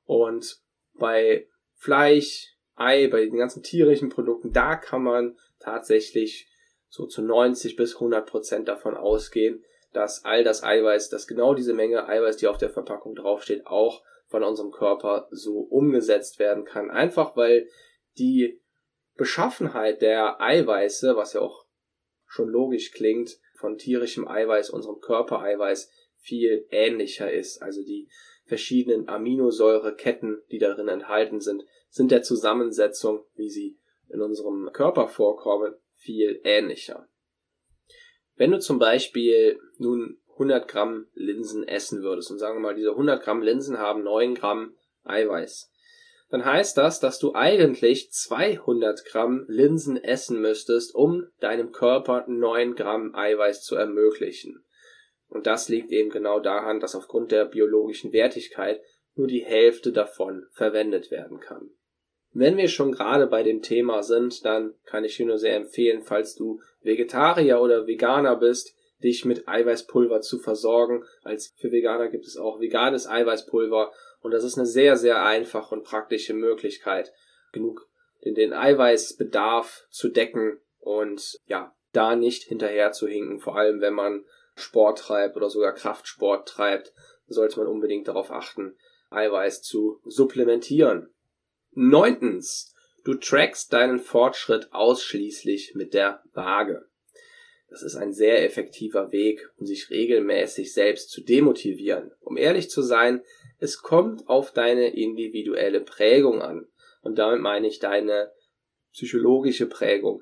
Und 0.04 0.62
bei 0.94 1.48
Fleisch, 1.76 2.56
Ei, 2.76 3.08
bei 3.08 3.26
den 3.26 3.38
ganzen 3.38 3.64
tierischen 3.64 4.10
Produkten, 4.10 4.54
da 4.54 4.76
kann 4.76 5.04
man 5.04 5.38
tatsächlich 5.62 6.50
so 6.90 7.06
zu 7.06 7.22
90 7.22 7.76
bis 7.76 7.96
100 7.96 8.30
Prozent 8.30 8.68
davon 8.68 8.96
ausgehen, 8.96 9.64
dass 9.94 10.26
all 10.26 10.44
das 10.44 10.64
Eiweiß, 10.64 11.10
dass 11.10 11.28
genau 11.28 11.54
diese 11.54 11.74
Menge 11.74 12.08
Eiweiß, 12.08 12.38
die 12.38 12.48
auf 12.48 12.58
der 12.58 12.70
Verpackung 12.70 13.16
draufsteht, 13.16 13.66
auch 13.66 14.04
von 14.28 14.44
unserem 14.44 14.72
Körper 14.72 15.28
so 15.32 15.60
umgesetzt 15.60 16.40
werden 16.40 16.64
kann. 16.64 16.90
Einfach 16.90 17.36
weil 17.36 17.68
die 18.18 18.62
Beschaffenheit 19.16 20.02
der 20.02 20.42
Eiweiße, 20.42 21.16
was 21.16 21.34
ja 21.34 21.42
auch 21.42 21.66
schon 22.26 22.50
logisch 22.50 22.92
klingt, 22.92 23.38
von 23.60 23.78
tierischem 23.78 24.28
Eiweiß, 24.28 24.70
unserem 24.70 25.00
Körpereiweiß 25.00 25.92
viel 26.18 26.66
ähnlicher 26.72 27.32
ist. 27.32 27.62
Also 27.62 27.84
die 27.84 28.10
verschiedenen 28.46 29.08
Aminosäureketten, 29.08 30.42
die 30.50 30.58
darin 30.58 30.88
enthalten 30.88 31.42
sind, 31.42 31.64
sind 31.90 32.12
der 32.12 32.24
Zusammensetzung, 32.24 33.26
wie 33.36 33.50
sie 33.50 33.78
in 34.12 34.22
unserem 34.22 34.70
Körper 34.74 35.08
vorkommen, 35.08 35.76
viel 35.96 36.42
ähnlicher. 36.44 37.08
Wenn 38.36 38.52
du 38.52 38.60
zum 38.60 38.80
Beispiel 38.80 39.60
nun 39.78 40.20
100 40.34 40.68
Gramm 40.68 41.08
Linsen 41.14 41.68
essen 41.68 42.02
würdest 42.02 42.32
und 42.32 42.40
sagen 42.40 42.58
wir 42.58 42.62
mal, 42.62 42.76
diese 42.76 42.92
100 42.92 43.22
Gramm 43.22 43.42
Linsen 43.42 43.78
haben 43.78 44.04
9 44.04 44.36
Gramm 44.36 44.76
Eiweiß, 45.04 45.72
dann 46.30 46.46
heißt 46.46 46.78
das, 46.78 47.00
dass 47.00 47.20
du 47.20 47.34
eigentlich 47.36 48.12
200 48.12 49.06
Gramm 49.06 49.46
Linsen 49.48 50.02
essen 50.02 50.40
müsstest, 50.40 50.96
um 50.96 51.28
deinem 51.42 51.72
Körper 51.72 52.26
9 52.28 52.76
Gramm 52.76 53.14
Eiweiß 53.14 53.64
zu 53.64 53.76
ermöglichen. 53.76 54.66
Und 55.28 55.46
das 55.46 55.70
liegt 55.70 55.92
eben 55.92 56.10
genau 56.10 56.40
daran, 56.40 56.80
dass 56.80 56.96
aufgrund 56.96 57.32
der 57.32 57.46
biologischen 57.46 58.14
Wertigkeit 58.14 58.82
nur 59.16 59.28
die 59.28 59.44
Hälfte 59.44 59.92
davon 59.92 60.48
verwendet 60.52 61.12
werden 61.12 61.40
kann. 61.40 61.70
Wenn 62.34 62.58
wir 62.58 62.70
schon 62.70 62.92
gerade 62.92 63.28
bei 63.28 63.44
dem 63.44 63.62
Thema 63.62 64.04
sind, 64.04 64.46
dann 64.46 64.74
kann 64.86 65.04
ich 65.04 65.18
dir 65.18 65.26
nur 65.26 65.38
sehr 65.38 65.56
empfehlen, 65.56 66.02
falls 66.02 66.36
du 66.36 66.62
Vegetarier 66.82 67.60
oder 67.60 67.88
Veganer 67.88 68.38
bist, 68.38 68.74
dich 69.04 69.26
mit 69.26 69.48
Eiweißpulver 69.48 70.22
zu 70.22 70.40
versorgen. 70.40 71.04
Als 71.24 71.54
für 71.58 71.72
Veganer 71.72 72.08
gibt 72.08 72.26
es 72.26 72.38
auch 72.38 72.60
veganes 72.60 73.08
Eiweißpulver 73.08 73.92
und 74.22 74.32
das 74.32 74.44
ist 74.44 74.58
eine 74.58 74.68
sehr, 74.68 74.96
sehr 74.96 75.24
einfache 75.24 75.76
und 75.76 75.84
praktische 75.84 76.34
Möglichkeit, 76.34 77.12
genug 77.52 77.88
den, 78.24 78.54
Eiweißbedarf 78.54 79.88
zu 79.90 80.10
decken 80.10 80.60
und 80.80 81.40
ja, 81.48 81.76
da 81.92 82.16
nicht 82.16 82.44
hinterher 82.44 82.92
zu 82.92 83.08
hinken, 83.08 83.40
vor 83.40 83.58
allem 83.58 83.82
wenn 83.82 83.94
man 83.94 84.26
Sport 84.56 85.00
treibt 85.00 85.36
oder 85.36 85.50
sogar 85.50 85.74
Kraftsport 85.74 86.48
treibt, 86.48 86.94
sollte 87.28 87.60
man 87.60 87.68
unbedingt 87.68 88.08
darauf 88.08 88.32
achten, 88.32 88.78
Eiweiß 89.10 89.64
zu 89.64 90.00
supplementieren. 90.06 91.14
Neuntens, 91.74 92.76
du 93.06 93.14
trackst 93.14 93.72
deinen 93.72 94.00
Fortschritt 94.00 94.74
ausschließlich 94.74 95.74
mit 95.76 95.94
der 95.94 96.22
Waage. 96.34 96.86
Das 97.70 97.84
ist 97.84 97.96
ein 97.96 98.12
sehr 98.12 98.44
effektiver 98.44 99.14
Weg, 99.14 99.50
um 99.56 99.66
sich 99.66 99.90
regelmäßig 99.90 100.74
selbst 100.74 101.10
zu 101.10 101.22
demotivieren. 101.22 102.12
Um 102.20 102.36
ehrlich 102.36 102.70
zu 102.70 102.82
sein, 102.82 103.22
es 103.60 103.82
kommt 103.82 104.28
auf 104.28 104.52
deine 104.52 104.90
individuelle 104.90 105.80
Prägung 105.80 106.42
an. 106.42 106.68
Und 107.02 107.18
damit 107.18 107.42
meine 107.42 107.68
ich 107.68 107.80
deine 107.80 108.32
psychologische 108.92 109.68
Prägung. 109.68 110.22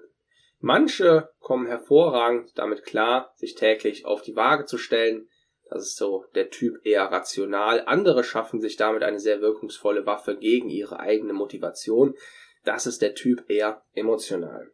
Manche 0.59 1.29
kommen 1.39 1.67
hervorragend 1.67 2.51
damit 2.55 2.83
klar, 2.83 3.33
sich 3.37 3.55
täglich 3.55 4.05
auf 4.05 4.21
die 4.21 4.35
Waage 4.35 4.65
zu 4.65 4.77
stellen, 4.77 5.28
das 5.69 5.83
ist 5.83 5.97
so 5.97 6.25
der 6.35 6.49
Typ 6.49 6.85
eher 6.85 7.05
rational. 7.05 7.83
Andere 7.85 8.23
schaffen 8.23 8.59
sich 8.59 8.75
damit 8.75 9.03
eine 9.03 9.19
sehr 9.19 9.41
wirkungsvolle 9.41 10.05
Waffe 10.05 10.35
gegen 10.37 10.69
ihre 10.69 10.99
eigene 10.99 11.33
Motivation. 11.33 12.15
Das 12.63 12.87
ist 12.87 13.01
der 13.01 13.15
Typ 13.15 13.49
eher 13.49 13.83
emotional. 13.93 14.71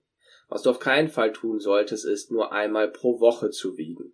Was 0.48 0.62
du 0.62 0.70
auf 0.70 0.80
keinen 0.80 1.10
Fall 1.10 1.34
tun 1.34 1.60
solltest, 1.60 2.06
ist 2.06 2.32
nur 2.32 2.52
einmal 2.52 2.90
pro 2.90 3.20
Woche 3.20 3.50
zu 3.50 3.78
wiegen. 3.78 4.14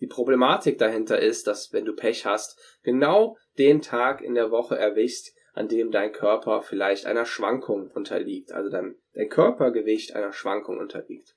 Die 0.00 0.06
Problematik 0.06 0.78
dahinter 0.78 1.20
ist, 1.20 1.46
dass 1.46 1.72
wenn 1.72 1.84
du 1.84 1.94
Pech 1.94 2.26
hast, 2.26 2.58
genau 2.82 3.36
den 3.58 3.80
Tag 3.80 4.22
in 4.22 4.34
der 4.34 4.50
Woche 4.50 4.76
erwischst, 4.76 5.34
an 5.52 5.68
dem 5.68 5.90
dein 5.90 6.12
Körper 6.12 6.62
vielleicht 6.62 7.06
einer 7.06 7.26
Schwankung 7.26 7.90
unterliegt, 7.90 8.52
also 8.52 8.70
dein, 8.70 8.96
dein 9.14 9.28
Körpergewicht 9.28 10.14
einer 10.14 10.32
Schwankung 10.32 10.78
unterliegt. 10.78 11.36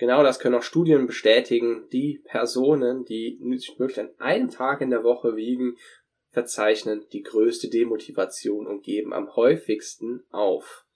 Genau 0.00 0.22
das 0.22 0.38
können 0.38 0.54
auch 0.54 0.62
Studien 0.62 1.06
bestätigen. 1.06 1.86
Die 1.92 2.22
Personen, 2.24 3.04
die 3.04 3.38
sich 3.58 3.78
wirklich 3.78 4.00
an 4.00 4.14
einem 4.16 4.48
Tag 4.48 4.80
in 4.80 4.88
der 4.88 5.04
Woche 5.04 5.36
wiegen, 5.36 5.76
verzeichnen 6.30 7.04
die 7.12 7.20
größte 7.20 7.68
Demotivation 7.68 8.66
und 8.66 8.82
geben 8.82 9.12
am 9.12 9.36
häufigsten 9.36 10.24
auf. 10.30 10.86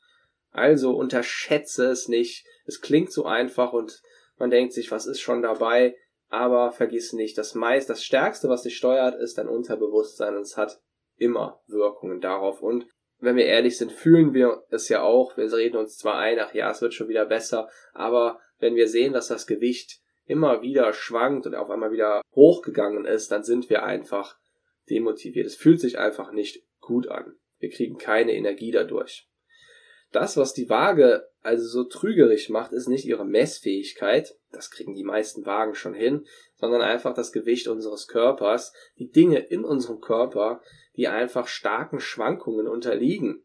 Also 0.53 0.97
unterschätze 0.97 1.85
es 1.91 2.09
nicht. 2.09 2.47
Es 2.65 2.81
klingt 2.81 3.13
so 3.13 3.27
einfach 3.27 3.75
und 3.75 4.01
man 4.39 4.49
denkt 4.49 4.73
sich, 4.73 4.91
was 4.91 5.07
ist 5.07 5.21
schon 5.21 5.43
dabei? 5.43 5.95
Aber 6.31 6.73
vergiss 6.73 7.13
nicht, 7.13 7.37
das 7.37 7.55
meist, 7.55 7.91
das 7.91 8.03
Stärkste, 8.03 8.49
was 8.49 8.63
dich 8.63 8.75
steuert, 8.75 9.21
ist 9.21 9.37
dein 9.37 9.49
Unterbewusstsein 9.49 10.35
und 10.35 10.43
es 10.43 10.57
hat 10.57 10.81
immer 11.17 11.61
Wirkungen 11.67 12.23
darauf. 12.23 12.63
Und 12.63 12.87
wenn 13.19 13.37
wir 13.37 13.45
ehrlich 13.45 13.77
sind, 13.77 13.93
fühlen 13.93 14.33
wir 14.33 14.65
es 14.71 14.89
ja 14.89 15.03
auch. 15.03 15.37
Wir 15.37 15.53
reden 15.53 15.77
uns 15.77 15.99
zwar 15.99 16.17
ein, 16.17 16.39
ach 16.39 16.55
ja, 16.55 16.71
es 16.71 16.81
wird 16.81 16.95
schon 16.95 17.09
wieder 17.09 17.27
besser, 17.27 17.69
aber 17.93 18.41
wenn 18.59 18.77
wir 18.77 18.89
sehen, 18.89 19.13
dass 19.13 19.29
das 19.29 19.47
Gewicht 19.47 20.01
immer 20.27 20.63
wieder 20.63 20.93
schwankt 20.93 21.47
und 21.47 21.55
auf 21.55 21.71
einmal 21.71 21.93
wieder 21.93 22.23
hochgegangen 22.35 23.05
ist, 23.05 23.31
dann 23.31 23.45
sind 23.45 23.69
wir 23.69 23.83
einfach 23.83 24.39
demotiviert. 24.89 25.47
Es 25.47 25.57
fühlt 25.57 25.81
sich 25.81 25.99
einfach 25.99 26.33
nicht 26.33 26.65
gut 26.81 27.09
an. 27.09 27.37
Wir 27.59 27.71
kriegen 27.71 27.99
keine 27.99 28.33
Energie 28.33 28.71
dadurch. 28.71 29.29
Das, 30.13 30.37
was 30.37 30.55
die 30.55 30.69
Waage 30.69 31.29
also 31.43 31.67
so 31.67 31.85
trügerisch 31.85 32.49
macht, 32.49 32.73
ist 32.73 32.89
nicht 32.89 33.05
ihre 33.05 33.27
Messfähigkeit, 33.27 34.35
das 34.51 34.71
kriegen 34.71 34.95
die 34.95 35.05
meisten 35.05 35.45
Wagen 35.45 35.75
schon 35.75 35.93
hin, 35.93 36.25
sondern 36.55 36.81
einfach 36.81 37.15
das 37.15 37.33
Gewicht 37.33 37.69
unseres 37.69 38.07
Körpers, 38.07 38.73
die 38.99 39.11
Dinge 39.11 39.41
in 39.41 39.65
unserem 39.65 40.01
Körper, 40.01 40.63
die 40.97 41.09
einfach 41.09 41.49
starken 41.49 42.01
Schwankungen 42.01 42.69
unterliegen. 42.69 43.45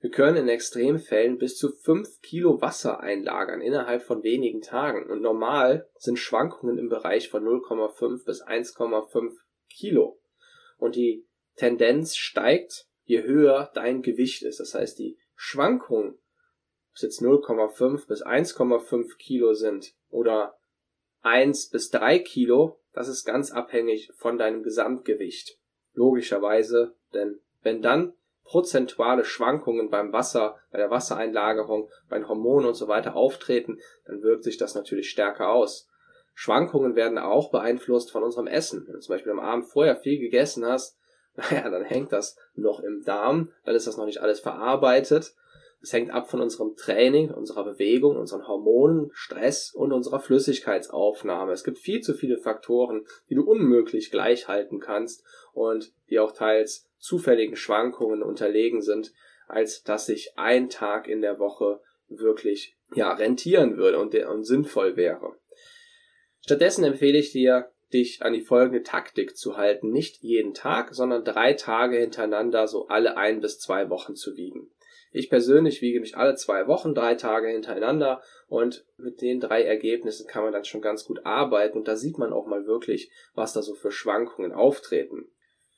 Wir 0.00 0.10
können 0.10 0.36
in 0.36 0.48
Extremfällen 0.48 1.38
bis 1.38 1.56
zu 1.56 1.70
5 1.70 2.20
Kilo 2.20 2.60
Wasser 2.60 3.00
einlagern 3.00 3.60
innerhalb 3.60 4.02
von 4.02 4.22
wenigen 4.22 4.60
Tagen 4.60 5.10
und 5.10 5.20
normal 5.20 5.88
sind 5.96 6.18
Schwankungen 6.18 6.78
im 6.78 6.88
Bereich 6.88 7.28
von 7.28 7.44
0,5 7.44 8.24
bis 8.24 8.42
1,5 8.44 9.32
Kilo. 9.68 10.20
Und 10.76 10.94
die 10.94 11.26
Tendenz 11.56 12.16
steigt, 12.16 12.86
je 13.02 13.24
höher 13.24 13.70
dein 13.74 14.02
Gewicht 14.02 14.42
ist. 14.42 14.60
Das 14.60 14.74
heißt, 14.74 14.98
die 15.00 15.18
Schwankungen, 15.34 16.12
ob 16.12 16.94
es 16.94 17.02
jetzt 17.02 17.20
0,5 17.20 18.06
bis 18.06 18.24
1,5 18.24 19.16
Kilo 19.16 19.54
sind 19.54 19.94
oder 20.10 20.60
1 21.22 21.70
bis 21.70 21.90
3 21.90 22.20
Kilo, 22.20 22.80
das 22.92 23.08
ist 23.08 23.24
ganz 23.24 23.50
abhängig 23.50 24.12
von 24.14 24.38
deinem 24.38 24.62
Gesamtgewicht. 24.62 25.58
Logischerweise, 25.94 26.94
denn 27.12 27.40
wenn 27.62 27.82
dann 27.82 28.14
prozentuale 28.48 29.24
Schwankungen 29.24 29.90
beim 29.90 30.12
Wasser, 30.12 30.56
bei 30.72 30.78
der 30.78 30.90
Wassereinlagerung, 30.90 31.90
bei 32.08 32.16
den 32.16 32.28
Hormonen 32.28 32.66
und 32.66 32.74
so 32.74 32.88
weiter 32.88 33.14
auftreten, 33.14 33.78
dann 34.06 34.22
wirkt 34.22 34.42
sich 34.42 34.56
das 34.56 34.74
natürlich 34.74 35.10
stärker 35.10 35.50
aus. 35.50 35.88
Schwankungen 36.34 36.96
werden 36.96 37.18
auch 37.18 37.50
beeinflusst 37.50 38.10
von 38.10 38.22
unserem 38.22 38.46
Essen. 38.46 38.86
Wenn 38.86 38.94
du 38.94 39.00
zum 39.00 39.14
Beispiel 39.14 39.32
am 39.32 39.40
Abend 39.40 39.66
vorher 39.66 39.96
viel 39.96 40.18
gegessen 40.18 40.64
hast, 40.64 40.96
naja, 41.36 41.68
dann 41.68 41.84
hängt 41.84 42.12
das 42.12 42.36
noch 42.54 42.80
im 42.80 43.04
Darm, 43.04 43.52
dann 43.64 43.74
ist 43.74 43.86
das 43.86 43.96
noch 43.96 44.06
nicht 44.06 44.22
alles 44.22 44.40
verarbeitet. 44.40 45.34
Es 45.80 45.92
hängt 45.92 46.10
ab 46.10 46.28
von 46.28 46.40
unserem 46.40 46.74
Training, 46.76 47.30
unserer 47.30 47.64
Bewegung, 47.64 48.16
unseren 48.16 48.46
Hormonen, 48.48 49.10
Stress 49.12 49.72
und 49.72 49.92
unserer 49.92 50.18
Flüssigkeitsaufnahme. 50.18 51.52
Es 51.52 51.62
gibt 51.62 51.78
viel 51.78 52.00
zu 52.00 52.14
viele 52.14 52.38
Faktoren, 52.38 53.06
die 53.30 53.36
du 53.36 53.44
unmöglich 53.44 54.10
gleich 54.10 54.48
halten 54.48 54.80
kannst 54.80 55.24
und 55.52 55.92
die 56.10 56.18
auch 56.18 56.32
teils 56.32 56.88
zufälligen 56.98 57.54
Schwankungen 57.54 58.22
unterlegen 58.22 58.82
sind, 58.82 59.12
als 59.46 59.82
dass 59.82 60.06
sich 60.06 60.32
ein 60.36 60.68
Tag 60.68 61.06
in 61.06 61.20
der 61.20 61.38
Woche 61.38 61.80
wirklich 62.08 62.76
ja, 62.94 63.12
rentieren 63.12 63.76
würde 63.76 63.98
und, 63.98 64.14
und 64.14 64.44
sinnvoll 64.44 64.96
wäre. 64.96 65.36
Stattdessen 66.40 66.84
empfehle 66.84 67.18
ich 67.18 67.30
dir, 67.30 67.70
dich 67.92 68.22
an 68.22 68.32
die 68.32 68.42
folgende 68.42 68.82
Taktik 68.82 69.36
zu 69.36 69.56
halten. 69.56 69.90
Nicht 69.90 70.22
jeden 70.22 70.54
Tag, 70.54 70.94
sondern 70.94 71.24
drei 71.24 71.54
Tage 71.54 71.98
hintereinander, 71.98 72.66
so 72.66 72.88
alle 72.88 73.16
ein 73.16 73.40
bis 73.40 73.58
zwei 73.58 73.88
Wochen 73.90 74.14
zu 74.14 74.36
wiegen. 74.36 74.70
Ich 75.10 75.30
persönlich 75.30 75.80
wiege 75.80 76.00
mich 76.00 76.16
alle 76.16 76.34
zwei 76.34 76.66
Wochen, 76.66 76.94
drei 76.94 77.14
Tage 77.14 77.48
hintereinander 77.48 78.22
und 78.46 78.84
mit 78.96 79.20
den 79.20 79.40
drei 79.40 79.62
Ergebnissen 79.62 80.26
kann 80.26 80.44
man 80.44 80.52
dann 80.52 80.64
schon 80.64 80.82
ganz 80.82 81.04
gut 81.04 81.24
arbeiten 81.24 81.78
und 81.78 81.88
da 81.88 81.96
sieht 81.96 82.18
man 82.18 82.32
auch 82.32 82.46
mal 82.46 82.66
wirklich, 82.66 83.10
was 83.34 83.52
da 83.52 83.62
so 83.62 83.74
für 83.74 83.90
Schwankungen 83.90 84.52
auftreten. 84.52 85.30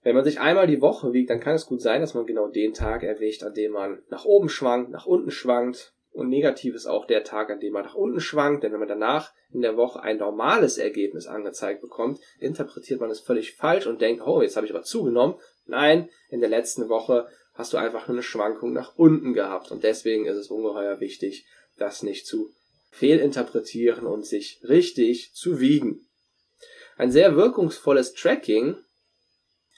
Wenn 0.02 0.16
man 0.16 0.24
sich 0.24 0.40
einmal 0.40 0.66
die 0.66 0.80
Woche 0.80 1.12
wiegt, 1.12 1.30
dann 1.30 1.40
kann 1.40 1.54
es 1.54 1.66
gut 1.66 1.82
sein, 1.82 2.00
dass 2.00 2.14
man 2.14 2.26
genau 2.26 2.48
den 2.48 2.72
Tag 2.72 3.02
erwischt, 3.02 3.42
an 3.42 3.54
dem 3.54 3.72
man 3.72 4.02
nach 4.08 4.24
oben 4.24 4.48
schwankt, 4.48 4.90
nach 4.90 5.06
unten 5.06 5.30
schwankt 5.30 5.92
und 6.12 6.28
negativ 6.28 6.74
ist 6.74 6.86
auch 6.86 7.06
der 7.06 7.22
Tag, 7.22 7.50
an 7.50 7.60
dem 7.60 7.72
man 7.72 7.84
nach 7.84 7.94
unten 7.94 8.20
schwankt, 8.20 8.64
denn 8.64 8.72
wenn 8.72 8.80
man 8.80 8.88
danach 8.88 9.32
in 9.52 9.62
der 9.62 9.76
Woche 9.76 10.02
ein 10.02 10.16
normales 10.16 10.76
Ergebnis 10.76 11.26
angezeigt 11.26 11.80
bekommt, 11.80 12.18
interpretiert 12.40 13.00
man 13.00 13.10
es 13.10 13.20
völlig 13.20 13.54
falsch 13.54 13.86
und 13.86 14.00
denkt, 14.00 14.22
oh, 14.26 14.42
jetzt 14.42 14.56
habe 14.56 14.66
ich 14.66 14.72
aber 14.72 14.82
zugenommen. 14.82 15.36
Nein, 15.66 16.08
in 16.30 16.40
der 16.40 16.48
letzten 16.48 16.88
Woche 16.88 17.28
hast 17.54 17.72
du 17.72 17.76
einfach 17.76 18.08
nur 18.08 18.16
eine 18.16 18.22
Schwankung 18.22 18.72
nach 18.72 18.96
unten 18.96 19.34
gehabt 19.34 19.70
und 19.70 19.84
deswegen 19.84 20.26
ist 20.26 20.36
es 20.36 20.48
ungeheuer 20.48 21.00
wichtig, 21.00 21.46
das 21.76 22.02
nicht 22.02 22.26
zu 22.26 22.52
fehlinterpretieren 22.90 24.06
und 24.06 24.26
sich 24.26 24.60
richtig 24.68 25.32
zu 25.34 25.60
wiegen. 25.60 26.06
Ein 26.96 27.12
sehr 27.12 27.36
wirkungsvolles 27.36 28.14
Tracking, 28.14 28.76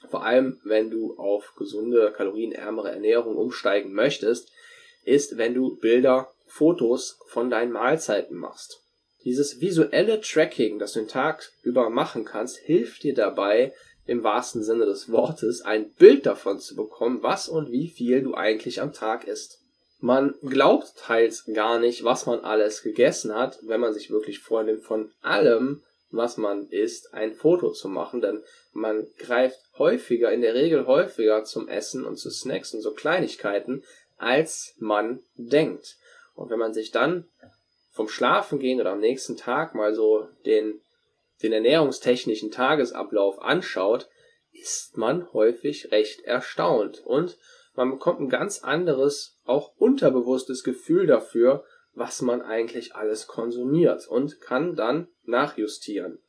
vor 0.09 0.25
allem 0.25 0.59
wenn 0.63 0.89
du 0.89 1.17
auf 1.17 1.53
gesunde, 1.55 2.11
kalorienärmere 2.11 2.91
Ernährung 2.91 3.37
umsteigen 3.37 3.93
möchtest, 3.93 4.51
ist, 5.03 5.37
wenn 5.37 5.53
du 5.53 5.77
Bilder, 5.77 6.33
Fotos 6.47 7.19
von 7.27 7.49
deinen 7.49 7.71
Mahlzeiten 7.71 8.37
machst. 8.37 8.83
Dieses 9.23 9.61
visuelle 9.61 10.19
Tracking, 10.21 10.79
das 10.79 10.93
du 10.93 10.99
den 10.99 11.07
Tag 11.07 11.51
über 11.61 11.89
machen 11.89 12.25
kannst, 12.25 12.57
hilft 12.57 13.03
dir 13.03 13.13
dabei, 13.13 13.73
im 14.05 14.23
wahrsten 14.23 14.63
Sinne 14.63 14.85
des 14.85 15.11
Wortes, 15.11 15.61
ein 15.61 15.91
Bild 15.91 16.25
davon 16.25 16.59
zu 16.59 16.75
bekommen, 16.75 17.23
was 17.23 17.47
und 17.47 17.71
wie 17.71 17.87
viel 17.87 18.21
du 18.21 18.35
eigentlich 18.35 18.81
am 18.81 18.93
Tag 18.93 19.25
isst. 19.27 19.59
Man 19.99 20.35
glaubt 20.41 20.97
teils 20.97 21.45
gar 21.53 21.79
nicht, 21.79 22.03
was 22.03 22.25
man 22.25 22.41
alles 22.41 22.83
gegessen 22.83 23.33
hat, 23.33 23.59
wenn 23.63 23.79
man 23.79 23.93
sich 23.93 24.11
wirklich 24.11 24.39
vornimmt, 24.39 24.83
von 24.83 25.11
allem, 25.21 25.81
was 26.11 26.37
man 26.37 26.67
isst, 26.67 27.13
ein 27.13 27.33
Foto 27.33 27.71
zu 27.71 27.87
machen, 27.87 28.21
denn 28.21 28.43
man 28.73 29.07
greift 29.17 29.59
häufiger, 29.77 30.31
in 30.31 30.41
der 30.41 30.55
Regel 30.55 30.87
häufiger 30.87 31.45
zum 31.45 31.69
Essen 31.69 32.05
und 32.05 32.17
zu 32.17 32.29
Snacks 32.29 32.73
und 32.73 32.81
so 32.81 32.91
Kleinigkeiten, 32.91 33.83
als 34.17 34.73
man 34.77 35.19
denkt. 35.35 35.95
Und 36.35 36.49
wenn 36.49 36.59
man 36.59 36.73
sich 36.73 36.91
dann 36.91 37.25
vom 37.91 38.09
Schlafen 38.09 38.59
gehen 38.59 38.81
oder 38.81 38.91
am 38.91 38.99
nächsten 38.99 39.37
Tag 39.37 39.75
mal 39.75 39.93
so 39.93 40.27
den, 40.45 40.81
den 41.41 41.53
ernährungstechnischen 41.53 42.51
Tagesablauf 42.51 43.41
anschaut, 43.41 44.09
ist 44.51 44.97
man 44.97 45.31
häufig 45.33 45.91
recht 45.91 46.21
erstaunt 46.21 47.01
und 47.05 47.37
man 47.75 47.89
bekommt 47.89 48.19
ein 48.19 48.29
ganz 48.29 48.59
anderes, 48.59 49.39
auch 49.45 49.75
unterbewusstes 49.77 50.63
Gefühl 50.63 51.07
dafür, 51.07 51.65
was 51.95 52.21
man 52.21 52.41
eigentlich 52.41 52.95
alles 52.95 53.27
konsumiert 53.27 54.07
und 54.07 54.41
kann 54.41 54.75
dann 54.75 55.07
nachjustieren. 55.25 56.19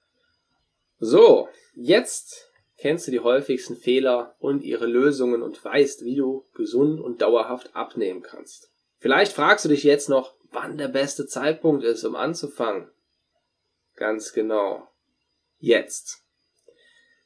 So, 0.99 1.49
jetzt 1.75 2.51
kennst 2.79 3.07
du 3.07 3.11
die 3.11 3.21
häufigsten 3.21 3.77
Fehler 3.77 4.37
und 4.39 4.63
ihre 4.63 4.87
Lösungen 4.87 5.43
und 5.43 5.63
weißt, 5.63 6.05
wie 6.05 6.17
du 6.17 6.47
gesund 6.55 7.01
und 7.01 7.23
dauerhaft 7.23 7.75
abnehmen 7.75 8.23
kannst. 8.23 8.71
Vielleicht 8.99 9.33
fragst 9.33 9.65
du 9.65 9.69
dich 9.69 9.85
jetzt 9.85 10.09
noch, 10.09 10.35
wann 10.51 10.79
der 10.79 10.89
beste 10.89 11.27
Zeitpunkt 11.27 11.85
ist, 11.85 12.05
um 12.05 12.15
anzufangen. 12.15 12.91
Ganz 13.97 14.33
genau. 14.33 14.89
Jetzt. 15.65 16.23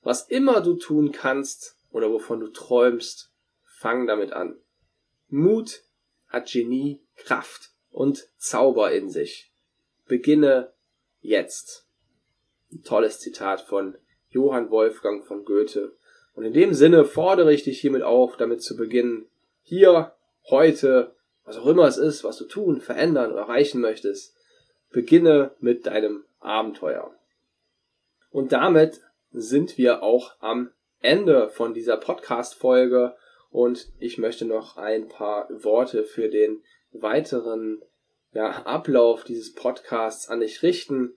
Was 0.03 0.29
immer 0.29 0.61
du 0.61 0.75
tun 0.75 1.11
kannst 1.11 1.77
oder 1.91 2.09
wovon 2.13 2.39
du 2.39 2.47
träumst, 2.47 3.33
fang 3.65 4.07
damit 4.07 4.33
an. 4.33 4.57
Mut 5.27 5.83
hat 6.29 6.47
Genie, 6.47 7.01
Kraft 7.17 7.71
und 7.91 8.29
Zauber 8.37 8.93
in 8.93 9.11
sich. 9.11 9.51
Beginne 10.07 10.73
jetzt. 11.21 11.85
Ein 12.71 12.85
tolles 12.85 13.19
Zitat 13.19 13.61
von 13.61 13.99
Johann 14.31 14.71
Wolfgang 14.71 15.27
von 15.27 15.45
Goethe. 15.45 15.97
Und 16.35 16.45
in 16.45 16.53
dem 16.53 16.75
Sinne 16.75 17.05
fordere 17.05 17.53
ich 17.53 17.65
dich 17.65 17.81
hiermit 17.81 18.03
auf, 18.03 18.37
damit 18.37 18.63
zu 18.63 18.77
beginnen, 18.77 19.27
hier, 19.65 20.15
heute, 20.49 21.17
was 21.45 21.57
auch 21.57 21.67
immer 21.67 21.89
es 21.89 21.99
ist, 21.99 22.23
was 22.23 22.39
du 22.39 22.45
tun, 22.45 22.81
verändern 22.81 23.33
oder 23.33 23.43
erreichen 23.43 23.81
möchtest, 23.81 24.37
beginne 24.91 25.57
mit 25.59 25.87
deinem 25.87 26.25
Abenteuer. 26.39 27.18
Und 28.31 28.53
damit 28.53 29.01
sind 29.31 29.79
wir 29.79 30.03
auch 30.03 30.33
am 30.41 30.71
Ende 31.01 31.49
von 31.49 31.75
dieser 31.75 31.97
Podcast-Folge 31.97 33.15
und 33.51 33.89
ich 33.99 34.19
möchte 34.19 34.45
noch 34.45 34.77
ein 34.77 35.09
paar 35.09 35.49
Worte 35.51 36.05
für 36.05 36.29
den 36.29 36.63
weiteren 36.93 37.83
ja, 38.33 38.51
Ablauf 38.65 39.25
dieses 39.25 39.55
Podcasts 39.55 40.29
an 40.29 40.41
dich 40.41 40.63
richten. 40.63 41.17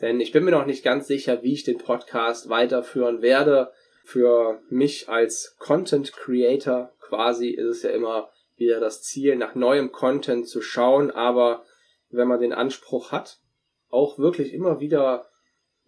Denn 0.00 0.20
ich 0.20 0.32
bin 0.32 0.44
mir 0.44 0.50
noch 0.50 0.66
nicht 0.66 0.84
ganz 0.84 1.06
sicher, 1.06 1.42
wie 1.42 1.52
ich 1.52 1.64
den 1.64 1.78
Podcast 1.78 2.48
weiterführen 2.48 3.22
werde. 3.22 3.72
Für 4.04 4.60
mich 4.68 5.08
als 5.08 5.56
Content 5.58 6.12
Creator 6.12 6.92
quasi 7.00 7.50
ist 7.50 7.66
es 7.66 7.82
ja 7.82 7.90
immer 7.90 8.30
wieder 8.56 8.80
das 8.80 9.02
Ziel, 9.02 9.36
nach 9.36 9.54
neuem 9.54 9.92
Content 9.92 10.48
zu 10.48 10.60
schauen. 10.60 11.10
Aber 11.10 11.64
wenn 12.10 12.28
man 12.28 12.40
den 12.40 12.52
Anspruch 12.52 13.12
hat, 13.12 13.38
auch 13.88 14.18
wirklich 14.18 14.52
immer 14.52 14.80
wieder 14.80 15.29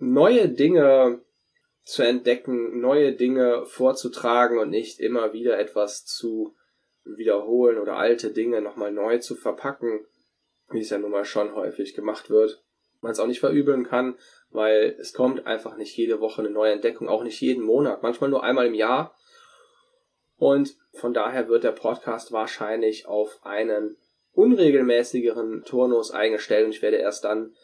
neue 0.03 0.49
Dinge 0.49 1.21
zu 1.85 2.03
entdecken, 2.03 2.81
neue 2.81 3.13
Dinge 3.13 3.65
vorzutragen 3.67 4.59
und 4.59 4.69
nicht 4.69 4.99
immer 4.99 5.33
wieder 5.33 5.59
etwas 5.61 6.05
zu 6.05 6.57
wiederholen 7.05 7.79
oder 7.79 7.97
alte 7.97 8.33
Dinge 8.33 8.61
nochmal 8.61 8.91
neu 8.91 9.19
zu 9.19 9.37
verpacken, 9.37 10.05
wie 10.71 10.81
es 10.81 10.91
ja 10.91 10.99
nun 10.99 11.13
mal 11.13 11.25
schon 11.25 11.55
häufig 11.55 11.95
gemacht 11.95 12.31
wird, 12.31 12.63
man 13.01 13.13
es 13.13 13.21
auch 13.21 13.29
nicht 13.29 13.41
verübeln 13.41 13.85
kann, 13.85 14.17
weil 14.51 14.97
es 14.99 15.13
kommt 15.13 15.47
einfach 15.47 15.77
nicht 15.77 15.97
jede 15.97 16.21
Woche 16.21 16.43
eine 16.43 16.51
neue 16.51 16.73
Entdeckung, 16.73 17.09
auch 17.09 17.23
nicht 17.23 17.41
jeden 17.41 17.63
Monat, 17.63 18.03
manchmal 18.03 18.31
nur 18.31 18.43
einmal 18.43 18.67
im 18.67 18.75
Jahr. 18.75 19.17
Und 20.37 20.77
von 20.93 21.15
daher 21.15 21.49
wird 21.49 21.63
der 21.63 21.73
Podcast 21.73 22.33
wahrscheinlich 22.33 23.07
auf 23.07 23.39
einen 23.45 23.97
unregelmäßigeren 24.33 25.63
Turnus 25.65 26.11
eingestellt 26.11 26.67
und 26.67 26.73
ich 26.73 26.83
werde 26.83 26.97
erst 26.97 27.25
dann 27.25 27.55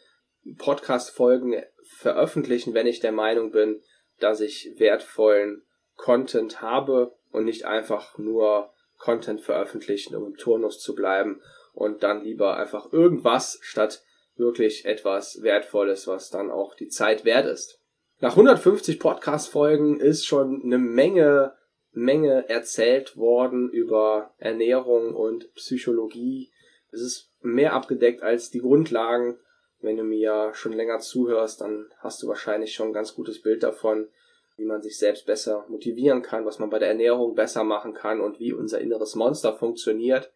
Podcast-Folgen 0.57 1.63
veröffentlichen, 1.83 2.73
wenn 2.73 2.87
ich 2.87 2.99
der 2.99 3.11
Meinung 3.11 3.51
bin, 3.51 3.81
dass 4.19 4.41
ich 4.41 4.73
wertvollen 4.77 5.63
Content 5.95 6.61
habe 6.61 7.15
und 7.31 7.45
nicht 7.45 7.65
einfach 7.65 8.17
nur 8.17 8.71
Content 8.97 9.41
veröffentlichen, 9.41 10.15
um 10.15 10.25
im 10.25 10.37
Turnus 10.37 10.79
zu 10.79 10.95
bleiben 10.95 11.41
und 11.73 12.03
dann 12.03 12.23
lieber 12.23 12.57
einfach 12.57 12.91
irgendwas 12.91 13.59
statt 13.61 14.03
wirklich 14.35 14.85
etwas 14.85 15.41
Wertvolles, 15.41 16.07
was 16.07 16.29
dann 16.29 16.49
auch 16.49 16.75
die 16.75 16.87
Zeit 16.87 17.25
wert 17.25 17.45
ist. 17.45 17.81
Nach 18.19 18.31
150 18.31 18.99
Podcast-Folgen 18.99 19.99
ist 19.99 20.25
schon 20.25 20.61
eine 20.63 20.77
Menge, 20.77 21.53
Menge 21.91 22.49
erzählt 22.49 23.17
worden 23.17 23.69
über 23.69 24.33
Ernährung 24.37 25.13
und 25.15 25.53
Psychologie. 25.55 26.51
Es 26.91 27.01
ist 27.01 27.31
mehr 27.41 27.73
abgedeckt 27.73 28.21
als 28.21 28.49
die 28.49 28.59
Grundlagen. 28.59 29.37
Wenn 29.81 29.97
du 29.97 30.03
mir 30.03 30.51
schon 30.53 30.73
länger 30.73 30.99
zuhörst, 30.99 31.61
dann 31.61 31.87
hast 31.99 32.21
du 32.21 32.27
wahrscheinlich 32.27 32.73
schon 32.73 32.87
ein 32.87 32.93
ganz 32.93 33.15
gutes 33.15 33.41
Bild 33.41 33.63
davon, 33.63 34.09
wie 34.57 34.65
man 34.65 34.81
sich 34.81 34.97
selbst 34.97 35.25
besser 35.25 35.65
motivieren 35.69 36.21
kann, 36.21 36.45
was 36.45 36.59
man 36.59 36.69
bei 36.69 36.79
der 36.79 36.89
Ernährung 36.89 37.33
besser 37.33 37.63
machen 37.63 37.93
kann 37.93 38.19
und 38.19 38.39
wie 38.39 38.51
unser 38.51 38.81
inneres 38.81 39.15
Monster 39.15 39.53
funktioniert. 39.53 40.31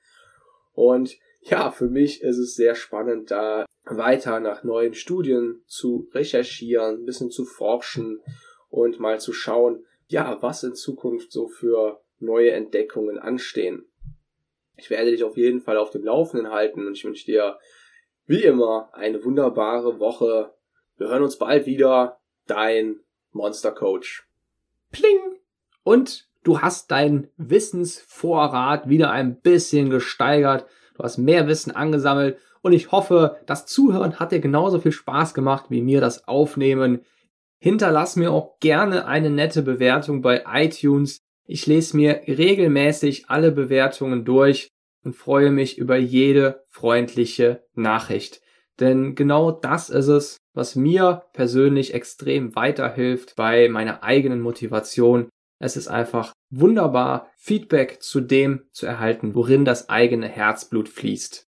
Und 0.74 1.18
ja, 1.42 1.72
für 1.72 1.90
mich 1.90 2.22
ist 2.22 2.38
es 2.38 2.56
sehr 2.56 2.76
spannend, 2.76 3.32
da 3.32 3.66
weiter 3.84 4.40
nach 4.40 4.64
neuen 4.64 4.94
Studien 4.94 5.62
zu 5.68 6.10
recherchieren, 6.14 7.02
ein 7.02 7.06
bisschen 7.06 7.32
zu 7.32 7.44
forschen 7.44 8.22
und 8.70 9.00
mal 9.00 9.20
zu 9.20 9.34
schauen, 9.34 9.86
ja, 10.08 10.42
was 10.42 10.64
in 10.64 10.74
Zukunft 10.74 11.32
so 11.34 11.48
für 11.48 12.02
neue 12.20 12.52
Entdeckungen 12.52 13.20
anstehen. 13.20 13.86
Ich 14.78 14.90
werde 14.90 15.12
dich 15.12 15.24
auf 15.24 15.38
jeden 15.38 15.60
Fall 15.60 15.78
auf 15.78 15.92
dem 15.92 16.04
Laufenden 16.04 16.50
halten 16.50 16.88
und 16.88 16.94
ich 16.94 17.04
wünsche 17.04 17.26
dir 17.26 17.60
wie 18.26 18.44
immer 18.44 18.90
eine 18.94 19.24
wunderbare 19.24 20.00
Woche. 20.00 20.54
Wir 20.98 21.08
hören 21.08 21.24
uns 21.24 21.38
bald 21.38 21.66
wieder. 21.66 22.20
Dein 22.48 22.98
Monster 23.32 23.72
Coach. 23.72 24.28
Pling! 24.92 25.40
Und 25.84 26.28
du 26.44 26.62
hast 26.62 26.92
deinen 26.92 27.28
Wissensvorrat 27.38 28.90
wieder 28.90 29.12
ein 29.12 29.40
bisschen 29.42 29.90
gesteigert. 29.90 30.66
Du 30.96 31.04
hast 31.04 31.18
mehr 31.18 31.48
Wissen 31.48 31.72
angesammelt 31.72 32.38
und 32.62 32.74
ich 32.74 32.92
hoffe, 32.92 33.38
das 33.46 33.66
Zuhören 33.66 34.20
hat 34.20 34.32
dir 34.32 34.40
genauso 34.40 34.80
viel 34.80 34.92
Spaß 34.92 35.34
gemacht 35.34 35.66
wie 35.70 35.82
mir 35.82 36.00
das 36.00 36.28
Aufnehmen. 36.28 37.02
Hinterlass 37.60 38.16
mir 38.16 38.32
auch 38.32 38.60
gerne 38.60 39.06
eine 39.06 39.30
nette 39.30 39.62
Bewertung 39.62 40.22
bei 40.22 40.44
iTunes. 40.48 41.22
Ich 41.46 41.66
lese 41.66 41.98
mir 41.98 42.22
regelmäßig 42.28 43.30
alle 43.30 43.52
Bewertungen 43.52 44.24
durch 44.24 44.73
und 45.04 45.16
freue 45.16 45.52
mich 45.52 45.78
über 45.78 45.98
jede 45.98 46.64
freundliche 46.70 47.64
Nachricht. 47.76 48.42
Denn 48.80 49.16
genau 49.16 49.52
das 49.52 49.90
ist 49.90 50.08
es, 50.08 50.38
was 50.54 50.76
mir 50.76 51.24
persönlich 51.34 51.94
extrem 51.94 52.56
weiterhilft 52.56 53.36
bei 53.36 53.70
meiner 53.70 54.04
eigenen 54.04 54.42
Motivation. 54.42 55.30
Es 55.60 55.78
ist 55.78 55.88
einfach 55.88 56.34
wunderbar, 56.50 57.30
Feedback 57.38 58.02
zu 58.02 58.22
dem 58.22 58.64
zu 58.72 58.86
erhalten, 58.86 59.36
worin 59.36 59.66
das 59.66 59.90
eigene 59.90 60.28
Herzblut 60.28 60.90
fließt. 60.90 61.48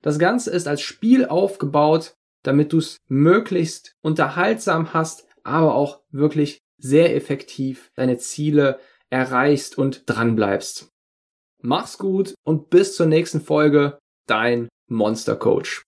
Das 0.00 0.18
Ganze 0.18 0.50
ist 0.52 0.68
als 0.68 0.80
Spiel 0.80 1.26
aufgebaut, 1.26 2.14
damit 2.42 2.72
du 2.72 2.78
es 2.78 2.96
möglichst 3.06 3.92
unterhaltsam 4.00 4.94
hast, 4.94 5.26
aber 5.42 5.74
auch 5.74 6.00
wirklich 6.10 6.60
sehr 6.78 7.14
effektiv 7.14 7.90
deine 7.94 8.16
Ziele 8.16 8.78
erreichst 9.10 9.76
und 9.76 10.04
dranbleibst. 10.06 10.88
Mach's 11.60 11.98
gut 11.98 12.32
und 12.42 12.70
bis 12.70 12.96
zur 12.96 13.04
nächsten 13.04 13.42
Folge, 13.42 13.98
dein 14.26 14.68
Monster 14.88 15.36
Coach. 15.36 15.85